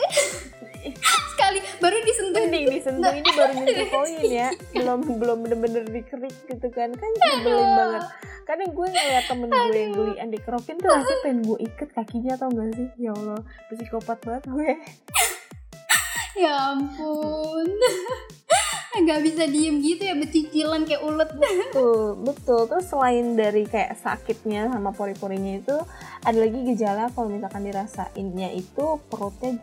sekali 1.50 1.60
baru 1.82 1.96
disentuh. 2.06 2.40
Mending 2.40 2.64
disentuh 2.70 3.12
ini 3.12 3.30
baru 3.34 3.52
nyentuh 3.58 3.88
koin 3.94 4.30
ya. 4.30 4.48
Belum 4.72 5.00
belum 5.18 5.38
bener-bener 5.42 5.82
dikerik 5.90 6.36
gitu 6.46 6.68
kan. 6.70 6.90
Kan 6.94 7.10
nyebelin 7.18 7.70
banget. 7.74 8.02
Kadang 8.46 8.70
gue 8.74 8.86
ngeliat 8.86 9.24
temen 9.26 9.48
gue 9.50 9.78
yang 9.78 9.92
gelian 9.94 10.28
dikerokin 10.30 10.76
tuh 10.78 10.90
rasanya 10.90 11.18
pengen 11.22 11.38
gue 11.46 11.58
iket 11.62 11.90
kakinya 11.94 12.34
tau 12.38 12.50
gak 12.50 12.70
sih? 12.74 12.88
Ya 12.98 13.10
Allah 13.14 13.40
psikopat 13.70 14.18
banget 14.22 14.44
gue. 14.46 14.70
Ya 16.38 16.72
ampun. 16.72 17.68
Nggak 19.02 19.20
bisa 19.26 19.44
diem 19.50 19.82
gitu 19.82 20.08
ya 20.08 20.14
becicilan 20.14 20.86
kayak 20.86 21.02
ulet. 21.02 21.26
Betul 21.36 22.16
betul. 22.22 22.70
Terus 22.70 22.86
selain 22.86 23.34
dari 23.34 23.66
kayak 23.66 23.98
sakitnya 23.98 24.70
sama 24.70 24.94
pori-porinya 24.94 25.58
itu 25.58 25.76
ada 26.22 26.38
lagi 26.38 26.64
gejala 26.70 27.10
kalau 27.12 27.34
misalkan 27.34 27.66
dirasainnya 27.66 28.56
itu 28.56 29.02
perutnya 29.10 29.58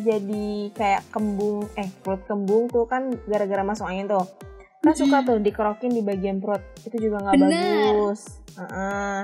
jadi 0.00 0.72
kayak 0.72 1.02
kembung 1.12 1.68
eh 1.76 1.88
perut 2.00 2.22
kembung 2.24 2.68
tuh 2.72 2.88
kan 2.88 3.12
gara-gara 3.28 3.60
masuk 3.66 3.88
angin 3.88 4.08
tuh. 4.08 4.24
Kan 4.82 4.94
suka 4.98 5.22
tuh 5.22 5.38
dikerokin 5.38 5.92
di 5.94 6.02
bagian 6.02 6.42
perut 6.42 6.62
itu 6.86 7.08
juga 7.08 7.22
nggak 7.22 7.34
bagus. 7.38 8.20
Heeh. 8.52 9.20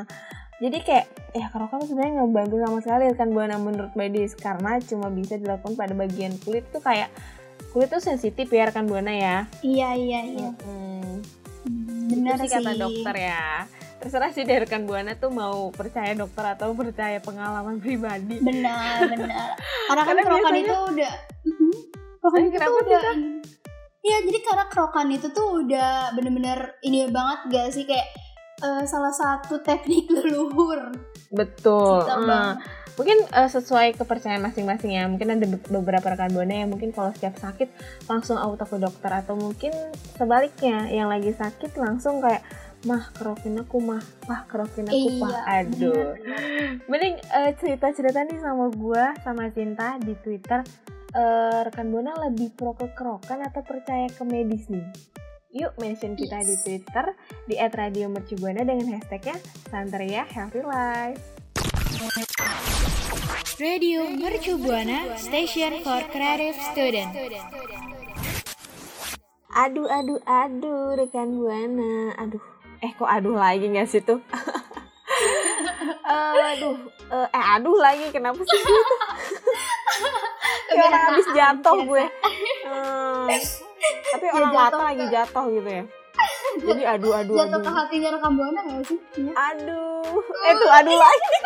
jadi 0.58 0.78
kayak 0.82 1.06
ya 1.38 1.46
kerokan 1.54 1.86
sebenarnya 1.86 2.12
nggak 2.18 2.32
bantu 2.34 2.56
sama 2.58 2.78
sekali 2.82 3.04
kan 3.14 3.30
buana 3.30 3.62
menurut 3.62 3.94
medis 3.94 4.34
karena 4.34 4.82
cuma 4.82 5.06
bisa 5.06 5.38
dilakukan 5.38 5.78
pada 5.78 5.94
bagian 5.94 6.34
kulit 6.42 6.66
tuh 6.74 6.82
kayak 6.82 7.14
kulit 7.70 7.86
tuh 7.86 8.02
sensitif 8.02 8.50
ya 8.50 8.66
rekan 8.66 8.90
buana 8.90 9.14
ya. 9.14 9.36
Iya 9.62 9.94
iya 9.94 10.20
iya. 10.26 10.50
Hmm. 10.66 11.22
benar 12.08 12.40
sih 12.40 12.50
kata 12.50 12.72
dokter 12.74 13.14
ya 13.14 13.68
terserah 13.98 14.30
sih 14.30 14.42
dari 14.42 14.60
rekan 14.60 14.82
buana 14.82 15.12
tuh 15.12 15.28
mau 15.28 15.68
percaya 15.68 16.14
dokter 16.14 16.44
atau 16.48 16.72
percaya 16.72 17.18
pengalaman 17.18 17.76
pribadi. 17.76 18.38
Benar 18.38 19.04
benar. 19.06 19.58
Karena 19.86 20.02
kan 20.04 20.16
kerokan 20.16 20.52
biasanya- 20.52 20.62
itu 20.64 20.76
udah 20.88 21.12
Mhm. 21.44 21.72
kerokan 22.20 22.38
Eh, 22.38 22.48
itu 22.48 22.70
udah? 22.80 23.02
Iya 23.98 24.16
jadi 24.22 24.38
karena 24.40 24.64
kerokan 24.66 25.08
itu 25.10 25.26
tuh 25.28 25.46
udah 25.60 25.90
bener-bener 26.12 26.58
ini 26.80 27.06
banget 27.08 27.38
gak 27.48 27.68
sih? 27.72 27.84
Kayak 27.84 28.06
eh, 28.58 28.84
salah 28.84 29.10
satu 29.10 29.58
teknik 29.60 30.06
leluhur. 30.14 30.94
Betul 31.28 32.06
banget. 32.06 32.58
mungkin 32.94 33.22
eh, 33.22 33.46
sesuai 33.46 33.94
kepercayaan 33.94 34.42
masing-masing 34.42 34.90
ya. 34.92 35.06
Mungkin 35.06 35.28
ada 35.28 35.46
be- 35.46 35.70
beberapa 35.72 36.02
rekan 36.08 36.30
buana 36.30 36.50
yang 36.56 36.66
mungkin 36.68 36.90
kalau 36.90 37.10
setiap 37.12 37.34
sakit 37.36 37.70
langsung 38.04 38.34
auto 38.34 38.64
ke 38.64 38.74
dokter 38.76 39.06
atau 39.12 39.34
mungkin 39.34 39.70
sebaliknya 40.12 40.86
yang 40.88 41.06
lagi 41.06 41.30
sakit 41.30 41.74
langsung 41.76 42.18
kayak 42.18 42.42
mah 42.86 43.10
kerokin 43.16 43.58
aku 43.58 43.82
mah. 43.82 44.02
Mah 44.30 44.46
kerokin 44.46 44.86
aku 44.86 45.08
Iya, 45.18 45.38
aduh. 45.64 46.14
Mending 46.86 47.16
eh, 47.18 47.52
cerita-cerita 47.58 48.22
nih 48.22 48.38
sama 48.38 48.70
gua 48.70 49.16
sama 49.24 49.50
Cinta 49.50 49.98
di 49.98 50.14
Twitter. 50.20 50.62
Eh, 51.08 51.60
rekan 51.64 51.88
buana 51.88 52.12
lebih 52.28 52.52
pro 52.52 52.76
ke 52.76 52.92
kerokan 52.92 53.40
atau 53.40 53.64
percaya 53.64 54.12
ke 54.12 54.28
medis 54.28 54.68
nih 54.68 54.84
Yuk 55.56 55.72
mention 55.80 56.12
kita 56.12 56.44
di 56.44 56.52
Twitter 56.60 57.16
di 57.48 57.56
@radiomercubuana 57.56 58.68
dengan 58.68 59.00
hashtagnya 59.00 59.40
Santeria 59.72 60.28
Healthy 60.28 60.60
Life. 60.60 61.24
Radio 63.56 64.04
Mercu 64.12 64.60
Buana 64.60 65.16
Station 65.16 65.80
for 65.80 66.04
Creative 66.12 66.52
Student. 66.68 67.10
Aduh, 69.56 69.88
aduh, 69.88 70.20
aduh, 70.28 71.00
rekan 71.00 71.40
buana. 71.40 72.12
Aduh, 72.20 72.44
eh 72.78 72.90
kok 72.94 73.08
aduh 73.08 73.34
lagi 73.34 73.66
nggak 73.66 73.88
sih 73.88 74.00
tuh? 74.00 74.20
Eh, 76.08 76.40
aduh, 76.56 76.72
eh, 77.12 77.26
eh 77.28 77.44
aduh 77.52 77.76
lagi 77.76 78.08
kenapa 78.08 78.40
sih 78.40 78.58
gitu? 78.60 78.72
Kayak 80.68 80.88
orang 80.88 81.04
habis 81.04 81.26
jatuh 81.36 81.76
gue. 81.84 82.04
Hmm, 82.64 83.28
tapi 84.08 84.24
Ya, 84.24 84.32
orang 84.32 84.52
mata 84.56 84.78
lagi 84.88 85.04
jatuh 85.04 85.44
gitu 85.52 85.68
ya. 85.68 85.84
Jadi 86.72 86.82
aduh, 86.88 87.12
aduh, 87.12 87.36
jatuh 87.36 87.60
ke 87.60 87.68
aduh. 87.68 87.76
hatinya 87.76 88.08
rekam 88.16 88.32
buana 88.40 88.60
gak 88.64 88.82
sih? 88.88 88.98
Iya. 89.20 89.32
Aduh, 89.36 90.16
eh 90.48 90.52
tuh 90.56 90.70
aduh 90.72 90.96
lagi. 90.96 91.36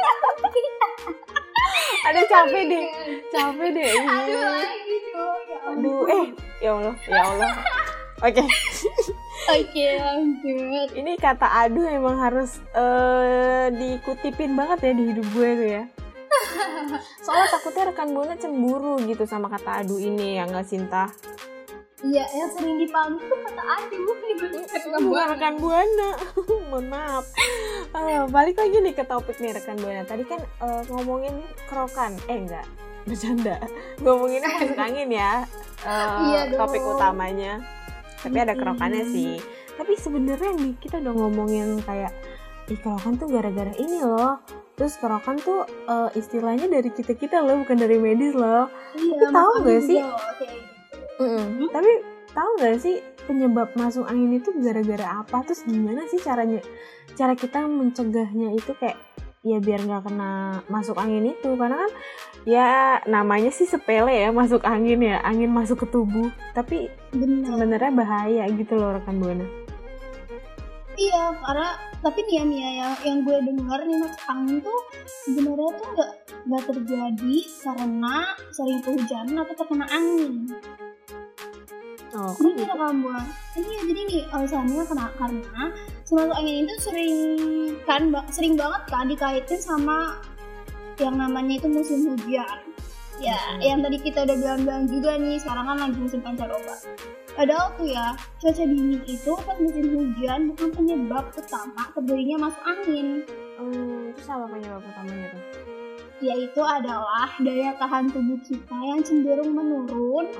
aduh 2.06 2.24
capek 2.30 2.62
deh, 2.70 2.86
capek 3.34 3.68
deh. 3.74 3.88
Aduh 3.98 4.30
Ih. 4.30 4.42
lagi 4.46 4.96
tuh. 5.10 5.34
Ya. 5.50 5.58
Aduh, 5.74 6.00
eh, 6.06 6.24
ya 6.62 6.70
Allah, 6.70 6.94
ya 7.10 7.22
Allah. 7.34 7.50
Oke. 8.22 8.42
Oke 9.44 9.86
lanjut. 9.92 10.88
Ini 10.92 11.12
kata 11.16 11.46
aduh 11.60 11.84
emang 11.84 12.16
harus 12.16 12.62
eh, 12.72 13.66
dikutipin 13.70 14.52
banget 14.52 14.78
ya 14.82 14.92
di 14.92 15.04
hidup 15.08 15.26
gue 15.28 15.50
tuh 15.52 15.68
ya. 15.72 15.84
Soalnya 17.24 17.48
takutnya 17.50 17.84
rekan 17.86 18.08
buana 18.10 18.34
cemburu 18.34 19.02
gitu 19.02 19.24
sama 19.24 19.46
kata 19.48 19.82
aduh 19.82 19.98
ini 19.98 20.38
ya 20.38 20.46
nggak 20.46 20.64
cinta. 20.64 21.10
Iya 22.02 22.26
yang 22.28 22.50
sering 22.50 22.78
dipahami 22.78 23.18
tuh 23.20 23.38
kata 23.40 23.62
aduh 23.62 24.16
rekam 24.32 24.90
Bukan 24.90 25.02
buana. 25.04 25.30
rekan 25.30 25.54
buana. 25.56 26.08
Mohon 26.70 26.86
maaf. 26.88 27.24
Eh, 27.92 28.22
balik 28.28 28.56
lagi 28.56 28.76
nih 28.78 28.92
ke 28.92 29.04
topik 29.04 29.36
nih 29.36 29.52
rekan 29.52 29.76
buana. 29.76 30.02
Tadi 30.02 30.22
kan 30.22 30.38
eh, 30.38 30.82
ngomongin 30.88 31.34
kerokan. 31.66 32.14
Eh 32.26 32.38
enggak, 32.38 32.66
bercanda. 33.04 33.58
Ngomongin 33.98 34.42
angin 34.86 35.10
ya. 35.10 35.46
eh, 35.82 36.08
Iya 36.24 36.40
dong. 36.48 36.58
topik 36.60 36.82
utamanya. 36.84 37.62
Tapi 38.22 38.36
ada 38.38 38.54
kerokannya 38.54 39.04
sih. 39.04 39.38
Tapi 39.72 39.92
sebenarnya 39.94 40.54
nih 40.54 40.72
kita 40.78 40.98
udah 40.98 41.14
ngomongin 41.16 41.82
kayak 41.82 42.14
ih 42.66 42.78
kerokan 42.78 43.18
tuh 43.18 43.26
gara-gara 43.26 43.74
ini 43.74 44.00
loh 44.00 44.38
terus 44.72 44.94
kerokan 44.96 45.34
tuh 45.36 45.66
eh, 45.66 46.14
istilahnya 46.14 46.70
dari 46.70 46.88
kita 46.88 47.12
kita 47.12 47.42
loh 47.42 47.58
bukan 47.58 47.74
dari 47.74 47.98
medis 47.98 48.32
loh 48.32 48.70
Iya, 48.94 49.18
Tapi 49.20 49.34
tahu 49.34 49.50
nggak 49.60 49.80
sih? 49.82 49.98
kayak 49.98 50.54
gitu. 50.54 50.96
Mm-mm. 51.20 51.68
tapi 51.68 51.90
tahu 52.32 52.50
nggak 52.56 52.76
sih 52.78 52.96
penyebab 53.22 53.68
masuk 53.74 54.06
angin 54.06 54.32
itu 54.32 54.54
gara-gara 54.56 55.20
apa 55.20 55.42
terus 55.42 55.62
gimana 55.62 56.06
sih 56.06 56.18
caranya 56.18 56.62
cara 57.12 57.34
kita 57.34 57.66
mencegahnya 57.66 58.54
itu 58.54 58.72
kayak 58.74 58.96
ya 59.42 59.58
biar 59.58 59.82
nggak 59.82 60.02
kena 60.02 60.32
masuk 60.66 60.94
angin 60.96 61.28
itu 61.28 61.50
karena 61.52 61.76
kan 61.76 61.90
ya 62.42 62.70
namanya 63.04 63.48
sih 63.48 63.64
sepele 63.64 64.10
ya 64.10 64.30
masuk 64.30 64.62
angin 64.62 64.98
ya 64.98 65.22
angin 65.22 65.46
masuk 65.48 65.78
ke 65.78 65.86
tubuh 65.88 66.26
tapi 66.52 66.90
Benar. 67.10 67.54
sebenarnya 67.54 67.92
bahaya 67.92 68.44
gitu 68.50 68.74
loh 68.74 68.92
rekan 68.92 69.16
buana 69.16 69.46
Iya, 70.92 71.32
karena 71.40 71.72
tapi 71.98 72.20
nih 72.22 72.34
ya 72.36 72.44
Mia 72.44 72.70
yang 72.76 72.92
yang 73.00 73.18
gue 73.24 73.36
dengar 73.42 73.80
nih 73.80 73.96
mas 73.96 74.12
angin 74.28 74.60
tuh 74.60 74.80
sebenarnya 75.24 75.70
tuh 75.72 75.86
nggak 75.88 76.10
nggak 76.44 76.62
terjadi 76.68 77.36
karena 77.64 78.16
sering 78.52 78.78
kehujanan 78.84 79.36
atau 79.40 79.54
terkena 79.56 79.86
angin. 79.88 80.52
oh 82.12 82.32
Jadi 82.36 82.50
kita 82.60 82.74
kamu 82.76 83.08
Iya, 83.56 83.78
jadi 83.88 84.00
nih 84.04 84.22
alasannya 84.28 84.82
kena 84.84 85.06
karena 85.16 85.62
semasuk 86.04 86.34
angin 86.36 86.56
itu 86.60 86.74
sering 86.76 87.16
kan 87.82 88.02
ba- 88.12 88.28
sering 88.28 88.54
banget 88.54 88.82
kan 88.84 89.08
dikaitin 89.08 89.60
sama 89.64 90.20
yang 91.00 91.16
namanya 91.16 91.60
itu 91.60 91.68
musim 91.68 92.12
hujan. 92.12 92.58
Ya, 93.20 93.38
yang 93.60 93.84
tadi 93.84 94.00
kita 94.00 94.24
udah 94.24 94.34
bilang-bilang 94.34 94.84
juga 94.88 95.20
nih, 95.20 95.36
sekarang 95.38 95.64
kan 95.68 95.76
lagi 95.78 95.98
musim 96.00 96.20
pancaroba. 96.24 96.74
Padahal 97.32 97.70
tuh 97.76 97.88
ya, 97.88 98.16
cuaca 98.40 98.64
dingin 98.64 99.00
itu 99.04 99.32
pas 99.46 99.56
musim 99.60 99.84
hujan 99.94 100.40
bukan 100.52 100.68
penyebab 100.74 101.24
utama 101.32 101.82
terjadinya 101.94 102.48
masuk 102.48 102.62
angin. 102.66 103.06
Hmm, 103.60 104.10
itu 104.10 104.20
sama 104.26 104.50
penyebab 104.50 104.82
utamanya 104.82 105.28
tuh 105.32 105.44
Yaitu 106.22 106.62
adalah 106.62 107.30
daya 107.42 107.74
tahan 107.78 108.10
tubuh 108.10 108.38
kita 108.46 108.78
yang 108.78 109.02
cenderung 109.02 109.54
menurun 109.54 110.30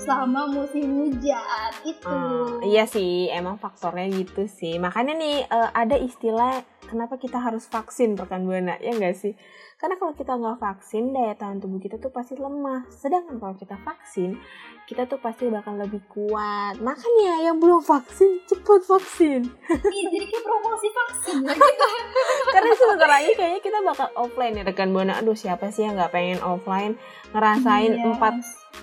selama 0.00 0.48
musim 0.48 1.08
hujan. 1.08 1.72
Itu. 1.84 2.08
Ah, 2.08 2.60
iya 2.64 2.84
sih, 2.88 3.28
emang 3.32 3.60
faktornya 3.60 4.08
gitu 4.12 4.48
sih. 4.48 4.80
Makanya 4.80 5.12
nih 5.16 5.36
eh, 5.44 5.70
ada 5.72 5.96
istilah 5.96 6.64
kenapa 6.88 7.20
kita 7.20 7.36
harus 7.36 7.68
vaksin 7.68 8.16
rekan 8.16 8.48
buana 8.48 8.80
ya 8.80 8.96
enggak 8.96 9.16
sih? 9.16 9.36
Karena 9.76 9.92
kalau 9.94 10.12
kita 10.12 10.32
nggak 10.32 10.56
vaksin, 10.56 11.12
daya 11.12 11.36
tahan 11.36 11.60
tubuh 11.60 11.76
kita 11.76 11.96
tuh 11.96 12.08
pasti 12.08 12.32
lemah. 12.32 12.88
Sedangkan 12.88 13.36
kalau 13.36 13.52
kita 13.54 13.76
vaksin, 13.76 14.40
kita 14.82 15.04
tuh 15.04 15.20
pasti 15.20 15.46
bakal 15.46 15.76
lebih 15.76 16.00
kuat. 16.06 16.80
Makanya 16.80 17.44
yang 17.44 17.60
belum 17.60 17.84
vaksin, 17.84 18.40
cepat 18.46 18.80
vaksin. 18.82 19.44
Iya, 19.68 20.06
jadi 20.08 20.26
kayak 20.26 20.42
promosi 20.42 20.88
vaksin. 20.88 21.36
Karena 22.56 22.72
sebentar 22.72 23.04
lagi 23.06 23.30
kayaknya 23.36 23.60
kita 23.60 23.78
bakal 23.84 24.08
offline 24.16 24.56
ya 24.56 24.64
rekan 24.64 24.90
buana. 24.90 25.20
Aduh 25.20 25.36
siapa 25.36 25.68
sih 25.68 25.84
yang 25.84 25.94
nggak 25.94 26.08
pengen 26.10 26.40
offline 26.40 26.96
ngerasain 27.30 27.92
Iya. 27.92 28.04
empat 28.08 28.34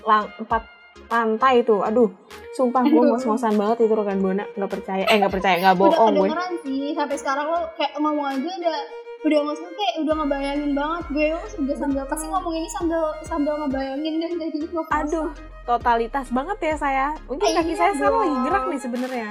lang 0.06 0.30
empat 0.38 0.64
lantai 1.10 1.66
itu. 1.66 1.82
Aduh, 1.82 2.14
sumpah 2.54 2.86
gue 2.86 2.94
Aduh. 2.94 3.10
ngos-ngosan 3.12 3.58
banget 3.58 3.90
itu 3.90 3.94
rekan 3.94 4.22
buana. 4.22 4.46
Nggak 4.54 4.72
percaya, 4.72 5.04
eh 5.04 5.18
nggak 5.18 5.34
percaya, 5.34 5.56
nggak 5.58 5.74
udah 5.74 5.82
bohong 5.90 6.14
gue. 6.14 6.22
kedengeran 6.22 6.54
sih 6.62 6.94
sampai 6.94 7.18
sekarang 7.18 7.46
lo 7.50 7.60
kayak 7.74 7.98
ngomong 7.98 8.28
aja 8.30 8.46
udah 8.62 8.80
udah 9.24 9.40
usah 9.56 9.70
kayak 9.72 9.96
udah 10.04 10.14
ngebayangin 10.20 10.72
banget 10.76 11.04
gue 11.16 11.28
udah 11.64 11.76
sambil 11.80 12.04
pasti 12.12 12.26
ngomong 12.28 12.54
ini 12.60 12.68
sambil 12.68 13.02
sambil 13.24 13.54
ngebayangin 13.64 14.14
dan 14.20 14.32
jadi 14.52 14.68
ngefans. 14.68 15.00
Aduh, 15.08 15.30
totalitas 15.64 16.28
banget 16.28 16.58
ya 16.60 16.76
saya. 16.76 17.08
Mungkin 17.32 17.48
Iya 17.48 17.58
kaki 17.64 17.74
saya 17.80 17.92
sekarang 17.96 18.20
lagi 18.20 18.36
dong. 18.36 18.44
gerak 18.44 18.64
nih 18.68 18.80
sebenarnya. 18.84 19.30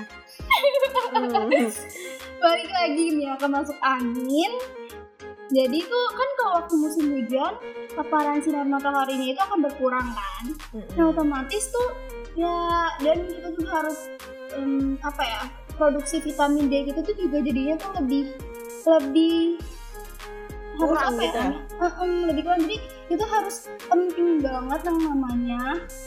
Hmm. 1.12 1.68
balik 2.42 2.70
lagi 2.74 3.04
nih 3.14 3.30
ya 3.30 3.34
ke 3.38 3.46
masuk 3.46 3.78
angin 3.78 4.52
jadi 5.52 5.78
tuh 5.84 6.06
kan 6.10 6.28
kalau 6.40 6.52
waktu 6.58 6.74
musim 6.74 7.04
hujan 7.14 7.52
paparan 7.94 8.42
sinar 8.42 8.66
mataharinya 8.66 9.30
itu 9.30 9.40
akan 9.40 9.58
berkurang 9.62 10.08
kan 10.10 10.44
nah 10.98 11.14
otomatis 11.14 11.70
tuh 11.70 11.88
ya 12.34 12.90
dan 12.98 13.22
kita 13.30 13.48
juga 13.54 13.70
harus 13.84 13.98
em, 14.58 14.98
apa 15.06 15.22
ya 15.22 15.42
produksi 15.78 16.18
vitamin 16.18 16.66
D 16.66 16.90
gitu 16.90 17.00
tuh 17.04 17.14
juga 17.14 17.38
jadinya 17.46 17.78
tuh 17.78 17.90
lebih 18.02 18.24
lebih 18.82 19.38
Kurang 20.72 21.04
apa 21.04 21.20
gitu 21.20 21.38
ya? 21.38 21.50
Em, 21.82 22.12
lebih 22.26 22.42
kurang 22.42 22.60
jadi 22.62 22.76
itu 23.06 23.24
harus 23.28 23.56
penting 23.84 24.40
banget 24.40 24.80
yang 24.82 24.98
namanya 24.98 25.60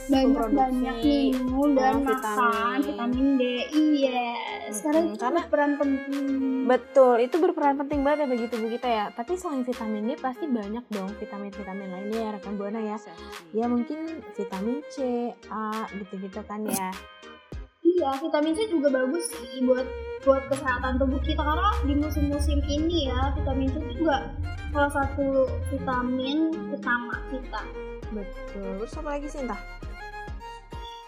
banyak 0.07 0.49
banyak 0.49 0.95
minum 0.97 1.69
dan 1.77 1.93
oh, 1.93 2.01
makan 2.01 2.79
vitamin. 2.81 2.81
vitamin 2.81 3.27
D 3.35 3.43
iya 3.71 4.25
sekarang 4.73 5.03
Mm-mm, 5.03 5.13
itu 5.13 5.21
karena- 5.21 5.37
berperan 5.43 5.71
penting 5.77 6.25
Betul, 6.65 7.15
itu 7.21 7.35
berperan 7.37 7.77
penting 7.77 8.01
banget 8.01 8.25
ya 8.25 8.27
bagi 8.27 8.45
tubuh 8.49 8.65
kita 8.67 8.87
ya. 8.89 9.05
Tapi 9.13 9.37
selain 9.37 9.61
vitamin 9.61 10.01
D 10.03 10.17
pasti 10.17 10.49
banyak 10.49 10.81
dong 10.89 11.13
vitamin-vitamin 11.13 11.87
lainnya 11.87 12.19
ya 12.19 12.29
rekan 12.33 12.57
buana 12.57 12.81
ya. 12.81 12.97
Ya 13.53 13.69
mungkin 13.69 14.01
vitamin 14.33 14.81
C, 14.89 15.29
A 15.45 15.85
gitu-gitu 15.93 16.41
kan 16.41 16.65
ya. 16.65 16.89
Iya, 17.85 18.17
vitamin 18.17 18.57
C 18.57 18.65
juga 18.65 18.89
bagus 18.91 19.29
sih 19.29 19.61
buat 19.61 19.85
buat 20.23 20.43
kesehatan 20.47 21.01
tubuh 21.01 21.19
kita 21.21 21.41
karena 21.41 21.71
di 21.83 21.93
musim-musim 21.99 22.59
ini 22.65 23.11
ya 23.11 23.35
vitamin 23.35 23.69
C 23.73 23.77
juga 23.97 24.31
salah 24.71 24.91
satu 24.93 25.49
vitamin 25.73 26.53
utama 26.71 27.19
kita. 27.27 27.61
Betul. 28.13 28.79
Terus 28.79 28.93
apa 28.95 29.09
lagi 29.19 29.27
sih 29.27 29.41
entah? 29.43 29.61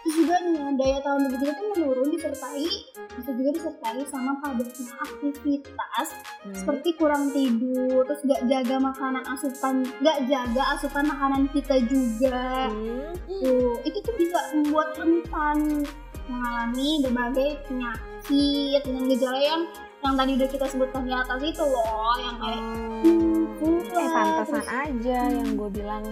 Juga 0.08 0.39
nih 0.39 0.56
ya, 0.56 0.67
daya 0.80 0.98
tahan 1.04 1.20
tubuh 1.28 1.39
kita 1.43 1.54
tuh 1.60 1.67
menurun 1.76 2.08
disertai 2.15 2.70
bisa 3.17 3.32
juga 3.34 3.50
disertai 3.60 4.02
sama 4.08 4.39
padatnya 4.39 4.93
aktivitas 5.04 6.08
Hmm. 6.48 6.56
seperti 6.56 6.96
kurang 6.96 7.28
tidur, 7.36 8.08
terus 8.08 8.24
gak 8.24 8.39
jaga 8.48 8.80
makanan 8.80 9.24
asupan, 9.28 9.84
gak 10.00 10.24
jaga 10.32 10.63
asupan 10.80 11.04
makanan 11.04 11.43
kita 11.52 11.76
juga. 11.84 12.72
Hmm. 12.72 13.12
Tuh, 13.28 13.76
itu 13.84 13.98
tuh 14.00 14.15
bisa 14.15 14.39
membuat 14.56 14.96
rentan 14.96 15.84
mengalami 16.28 17.02
berbagai 17.02 17.50
penyakit 17.66 18.82
dengan 18.82 19.04
gejala 19.10 19.40
yang 19.40 19.62
yang 19.98 20.13
tadi 20.13 20.32
udah 20.34 20.50
kita 20.50 20.66
sebutkan 20.68 21.04
di 21.04 21.12
atas 21.12 21.42
itu 21.42 21.63
loh, 21.63 22.16
yang 22.18 22.38
kayak 22.38 22.62
Oh. 23.58 23.82
Iya, 23.90 23.98
Eh 23.98 24.10
pantesan 24.12 24.62
terus- 24.62 24.70
aja 24.70 25.20
yang 25.32 25.50
gue 25.54 25.70
bilang 25.72 26.04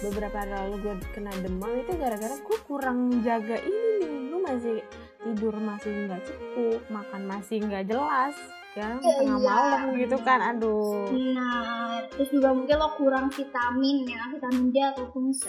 beberapa 0.00 0.36
hari 0.36 0.52
lalu 0.54 0.76
gue 0.80 0.94
kena 1.12 1.32
demam 1.36 1.72
itu 1.74 1.92
gara-gara 1.94 2.32
gue 2.34 2.58
kurang 2.62 2.98
jaga 3.20 3.56
ini 3.58 4.00
nih 4.00 4.20
gue 4.26 4.40
masih 4.42 4.76
tidur 5.20 5.54
masih 5.54 5.92
nggak 6.06 6.22
cukup 6.22 6.80
makan 6.88 7.22
masih 7.26 7.60
nggak 7.60 7.84
jelas 7.86 8.32
ya 8.74 8.88
Iya, 8.92 9.12
tengah 9.16 9.38
iya. 9.38 9.46
malam 9.46 9.80
gitu 9.94 10.16
kan 10.20 10.38
aduh 10.44 11.06
Nah, 11.30 11.62
terus 12.08 12.28
juga 12.28 12.50
mungkin 12.50 12.74
lo 12.74 12.90
kurang 12.94 13.26
vitamin 13.28 14.02
ya, 14.04 14.22
vitamin 14.28 14.68
D 14.68 14.76
ataupun 14.78 15.30
C. 15.30 15.46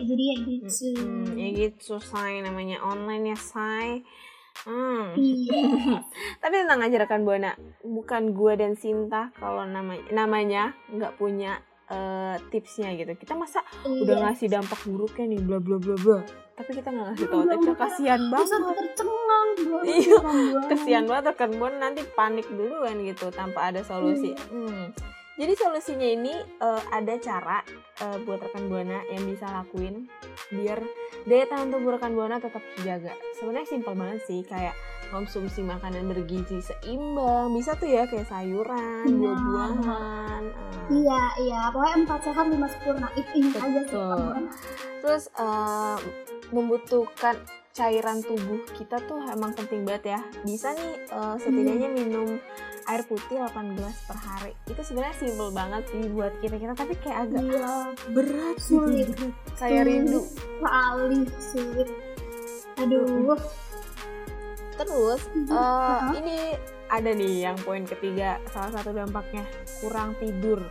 Jadi 0.00 0.22
ya 0.24 0.36
gitu. 0.40 0.90
Hmm, 0.96 1.34
ya 1.34 1.48
gitu 1.50 1.98
say 1.98 2.38
namanya 2.38 2.78
online 2.80 3.28
ya 3.28 3.38
say 3.38 4.02
Hmm. 4.58 5.14
Iya. 5.14 5.54
Tapi 6.42 6.54
tenang 6.56 6.82
aja 6.82 6.98
rekan 6.98 7.22
buana, 7.22 7.54
bukan 7.80 8.30
gue 8.32 8.52
dan 8.54 8.74
Sinta 8.74 9.30
kalau 9.32 9.62
namanya 9.62 10.02
namanya 10.10 10.62
nggak 10.88 11.14
punya 11.14 11.62
eh, 11.86 12.36
tipsnya 12.48 12.90
gitu. 12.92 13.14
Kita 13.14 13.32
masa 13.32 13.62
udah 13.82 14.02
Iya. 14.12 14.22
ngasih 14.24 14.48
dampak 14.48 14.82
buruknya 14.84 15.24
nih 15.28 15.40
bla 15.40 15.58
bla 15.58 15.78
bla 15.78 15.94
bla. 15.94 16.18
Tapi 16.58 16.70
kita 16.74 16.88
nggak 16.88 17.06
ngasih 17.08 17.26
tahu 17.26 17.38
Udah, 17.38 17.54
tipsnya 17.54 17.70
udah. 17.70 17.76
kasihan 17.78 18.20
Bisa 18.20 18.32
banget. 18.34 18.74
tercengang. 18.76 19.48
Iya, 19.80 20.18
Kasihan 20.66 21.04
banget 21.04 21.24
rekan 21.28 21.50
buana 21.54 21.78
nanti 21.80 22.02
panik 22.08 22.46
duluan 22.48 22.96
gitu 23.00 23.26
tanpa 23.30 23.70
ada 23.70 23.80
solusi. 23.80 24.34
Iya. 24.34 24.42
Hmm. 24.50 24.86
Jadi 25.34 25.54
solusinya 25.54 26.08
ini 26.08 26.34
eh, 26.34 26.82
ada 26.90 27.14
cara 27.16 27.62
eh, 27.96 28.18
buat 28.20 28.38
rekan 28.40 28.66
buana 28.66 29.06
yang 29.06 29.22
bisa 29.24 29.46
lakuin 29.46 30.10
biar 30.50 30.82
daya 31.24 31.46
tahan 31.46 31.70
tubuh 31.70 31.94
rekan 31.94 32.10
buana 32.12 32.36
tetap 32.36 32.58
terjaga. 32.74 33.14
Sebenarnya 33.32 33.68
simpel 33.68 33.94
banget 33.94 34.18
sih 34.24 34.42
kayak 34.42 34.74
konsumsi 35.08 35.62
makanan 35.62 36.04
bergizi 36.06 36.58
seimbang, 36.60 37.54
bisa 37.54 37.72
tuh 37.72 37.86
ya 37.86 38.04
kayak 38.04 38.26
sayuran, 38.26 39.06
Nah. 39.06 39.14
buah-buahan. 39.14 40.42
eh. 40.44 40.56
Iya, 40.98 41.22
iya. 41.40 41.60
Pokoknya 41.70 41.96
empat 41.98 42.20
sehat 42.20 42.46
lima 42.48 42.66
sempurna. 42.66 43.08
Itu 43.14 43.30
aja 43.54 43.80
sih. 43.84 44.02
Terus 44.98 45.24
eh, 45.32 45.98
membutuhkan 46.50 47.36
cairan 47.70 48.18
tubuh 48.20 48.58
kita 48.74 48.98
tuh 49.04 49.22
emang 49.24 49.54
penting 49.54 49.82
banget 49.82 50.14
ya. 50.14 50.20
Bisa 50.42 50.72
nih 50.72 50.92
eh, 51.04 51.34
setidaknya 51.38 51.88
minum 51.88 52.38
air 52.88 53.04
putih 53.04 53.36
8 53.38 53.76
gelas 53.76 53.96
per 54.02 54.16
hari. 54.16 54.52
Itu 54.64 54.80
sebenarnya 54.80 55.16
simple 55.16 55.52
banget 55.52 55.82
sih 55.86 56.08
buat 56.08 56.32
kita-kita 56.38 56.72
tapi 56.72 56.96
kayak 56.98 57.28
agak 57.28 57.42
Iya, 57.44 57.72
berat 58.10 58.56
Sulit. 58.58 59.06
gitu. 59.08 59.26
Kayak 59.54 59.82
rindu. 59.84 60.20
kali 60.58 61.20
sulit. 61.38 61.88
Aduh. 62.76 63.36
Terus 64.74 65.22
eh, 65.34 65.52
Heeh. 65.52 66.00
ini 66.16 66.36
ada 66.88 67.10
nih 67.12 67.34
yang 67.44 67.56
poin 67.60 67.84
ketiga 67.84 68.40
salah 68.48 68.72
satu 68.72 68.90
dampaknya 68.90 69.44
kurang 69.78 70.16
tidur. 70.16 70.64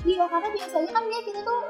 Iya, 0.00 0.24
karena 0.24 0.48
biasanya 0.48 0.90
kan 0.90 1.04
dia 1.04 1.20
kita 1.20 1.40
tuh 1.42 1.60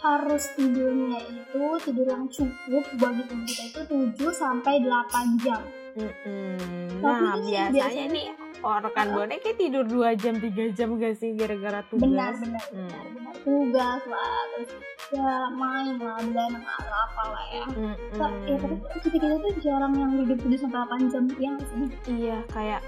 harus 0.00 0.44
tidurnya 0.54 1.20
itu 1.22 1.62
tidur 1.82 2.06
yang 2.08 2.24
cukup 2.26 2.84
bagi 2.96 3.22
tubuh 3.22 3.44
kita 3.44 3.62
itu 3.66 3.80
7 4.16 4.32
sampai 4.32 4.80
8 4.80 5.36
jam. 5.38 5.60
Tapi 5.90 7.02
Nah 7.02 7.34
ini 7.34 7.50
biasanya 7.50 7.72
biasanya- 7.74 8.08
nih 8.10 8.26
oh 8.60 8.76
rekan 8.78 9.06
buana 9.10 9.34
kayak 9.34 9.56
tidur 9.56 9.84
2 9.84 10.12
jam 10.14 10.34
3 10.34 10.70
jam 10.70 10.88
gak 10.94 11.14
sih 11.14 11.34
gara-gara 11.34 11.80
tugas? 11.84 12.06
Benar 12.06 12.32
benar 12.34 12.64
Hmm. 12.66 12.86
benar 12.86 13.04
benar. 13.10 13.34
Tugas 13.40 14.02
lah 14.06 14.30
terus 14.54 14.70
ya 15.10 15.28
main 15.50 15.96
lah 15.98 16.20
dan 16.22 16.52
atau 16.56 16.94
apa 16.94 17.22
lah 17.26 17.44
ya. 17.50 17.64
Mm, 17.68 17.94
Sa- 18.14 18.38
ya 18.46 18.56
tapi 18.56 18.74
ketika 19.00 19.16
kita 19.18 19.36
tuh 19.36 19.52
jarang 19.60 19.92
yang 19.94 20.12
hidup 20.14 20.38
7 20.38 20.56
sampai 20.56 20.78
8 20.78 21.00
jam 21.08 21.24
ya 21.36 21.52
sih? 21.58 21.88
Iya, 22.08 22.38
kayak 22.48 22.80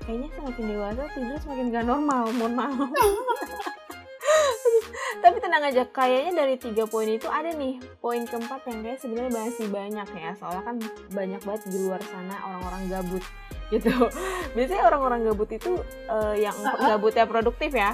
kayaknya 0.00 0.28
semakin 0.32 0.64
dewasa 0.68 1.02
tidur 1.10 1.38
semakin 1.40 1.66
gak 1.70 1.86
normal, 1.86 2.22
mohon 2.32 2.52
maaf. 2.52 2.76
Tenang 5.52 5.68
aja, 5.68 5.84
kayaknya 5.84 6.32
dari 6.32 6.56
tiga 6.56 6.88
poin 6.88 7.04
itu 7.04 7.28
ada 7.28 7.52
nih 7.52 7.76
poin 8.00 8.24
keempat 8.24 8.64
yang 8.72 8.88
kayak 8.88 9.04
sebenarnya 9.04 9.36
masih 9.36 9.68
banyak 9.68 10.08
ya, 10.16 10.32
soalnya 10.40 10.64
kan 10.64 10.76
banyak 11.12 11.40
banget 11.44 11.62
di 11.68 11.76
luar 11.76 12.00
sana 12.08 12.40
orang-orang 12.40 12.88
gabut 12.88 13.20
gitu. 13.68 13.92
Biasanya 14.56 14.82
orang-orang 14.88 15.28
gabut 15.28 15.52
itu 15.52 15.76
eh, 16.08 16.48
yang 16.48 16.56
gabutnya 16.56 17.28
produktif 17.28 17.68
ya, 17.68 17.92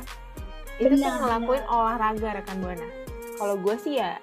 itu 0.79 1.03
tuh 1.03 1.03
Benar, 1.03 1.18
ngelakuin 1.18 1.64
olahraga 1.66 2.29
rekan 2.38 2.57
buana. 2.62 2.88
Kalau 3.42 3.55
gue 3.59 3.75
sih 3.83 3.99
ya 3.99 4.23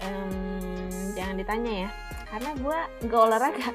em, 0.00 0.88
jangan 1.12 1.36
ditanya 1.36 1.72
ya, 1.76 1.88
karena 2.32 2.50
gue 2.56 2.78
gak 3.04 3.20
olahraga. 3.20 3.68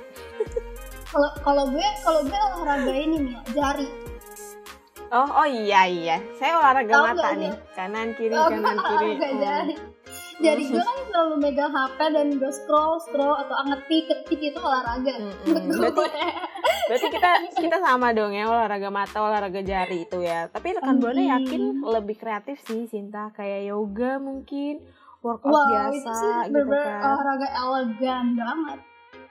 kalau 1.14 1.30
kalau 1.46 1.64
gue 1.70 1.88
kalau 2.02 2.22
gue 2.26 2.34
olahraga 2.34 2.94
ini 2.98 3.30
nih 3.30 3.38
jari 3.54 4.07
Oh, 5.10 5.28
oh 5.36 5.48
iya 5.48 5.86
iya. 5.86 6.18
Saya 6.36 6.58
olahraga 6.58 6.92
Tahu 6.92 7.06
mata 7.10 7.30
nih. 7.34 7.52
Kanan 7.72 8.08
kiri 8.14 8.34
Oh, 8.34 8.48
kanan 8.48 8.76
kiri. 8.78 9.12
Hmm. 9.16 9.40
jari 9.40 9.74
jari 10.38 10.64
gue 10.64 10.78
kan 10.78 10.98
selalu 11.04 11.36
megang 11.40 11.72
HP 11.72 11.98
dan 12.12 12.28
gue 12.32 12.52
scroll 12.52 13.00
scroll 13.00 13.34
atau 13.36 13.58
ngetik 13.66 14.06
ketik 14.06 14.42
itu 14.46 14.60
olahraga 14.60 15.14
gue. 15.18 15.34
Berarti 15.74 16.06
berarti 16.88 17.08
kita 17.10 17.32
kita 17.58 17.78
sama 17.80 18.12
dong 18.12 18.32
ya 18.32 18.46
olahraga 18.46 18.90
mata, 18.90 19.18
olahraga 19.20 19.60
jari 19.60 20.04
itu 20.04 20.20
ya. 20.20 20.46
Tapi 20.48 20.76
rekan 20.76 20.98
Buana 20.98 21.18
Hmm. 21.18 21.32
yakin 21.36 21.62
lebih 21.82 22.16
kreatif 22.16 22.62
sih 22.62 22.86
Sinta 22.86 23.32
kayak 23.32 23.66
yoga 23.66 24.20
mungkin 24.20 24.84
workout 25.20 25.50
wow 25.50 25.66
biasa 25.66 25.90
itu 25.90 26.12
sih 26.14 26.32
gitu 26.46 26.54
bener 26.54 26.86
kan. 26.86 27.02
olahraga 27.10 27.48
elegan 27.58 28.26
banget 28.36 28.80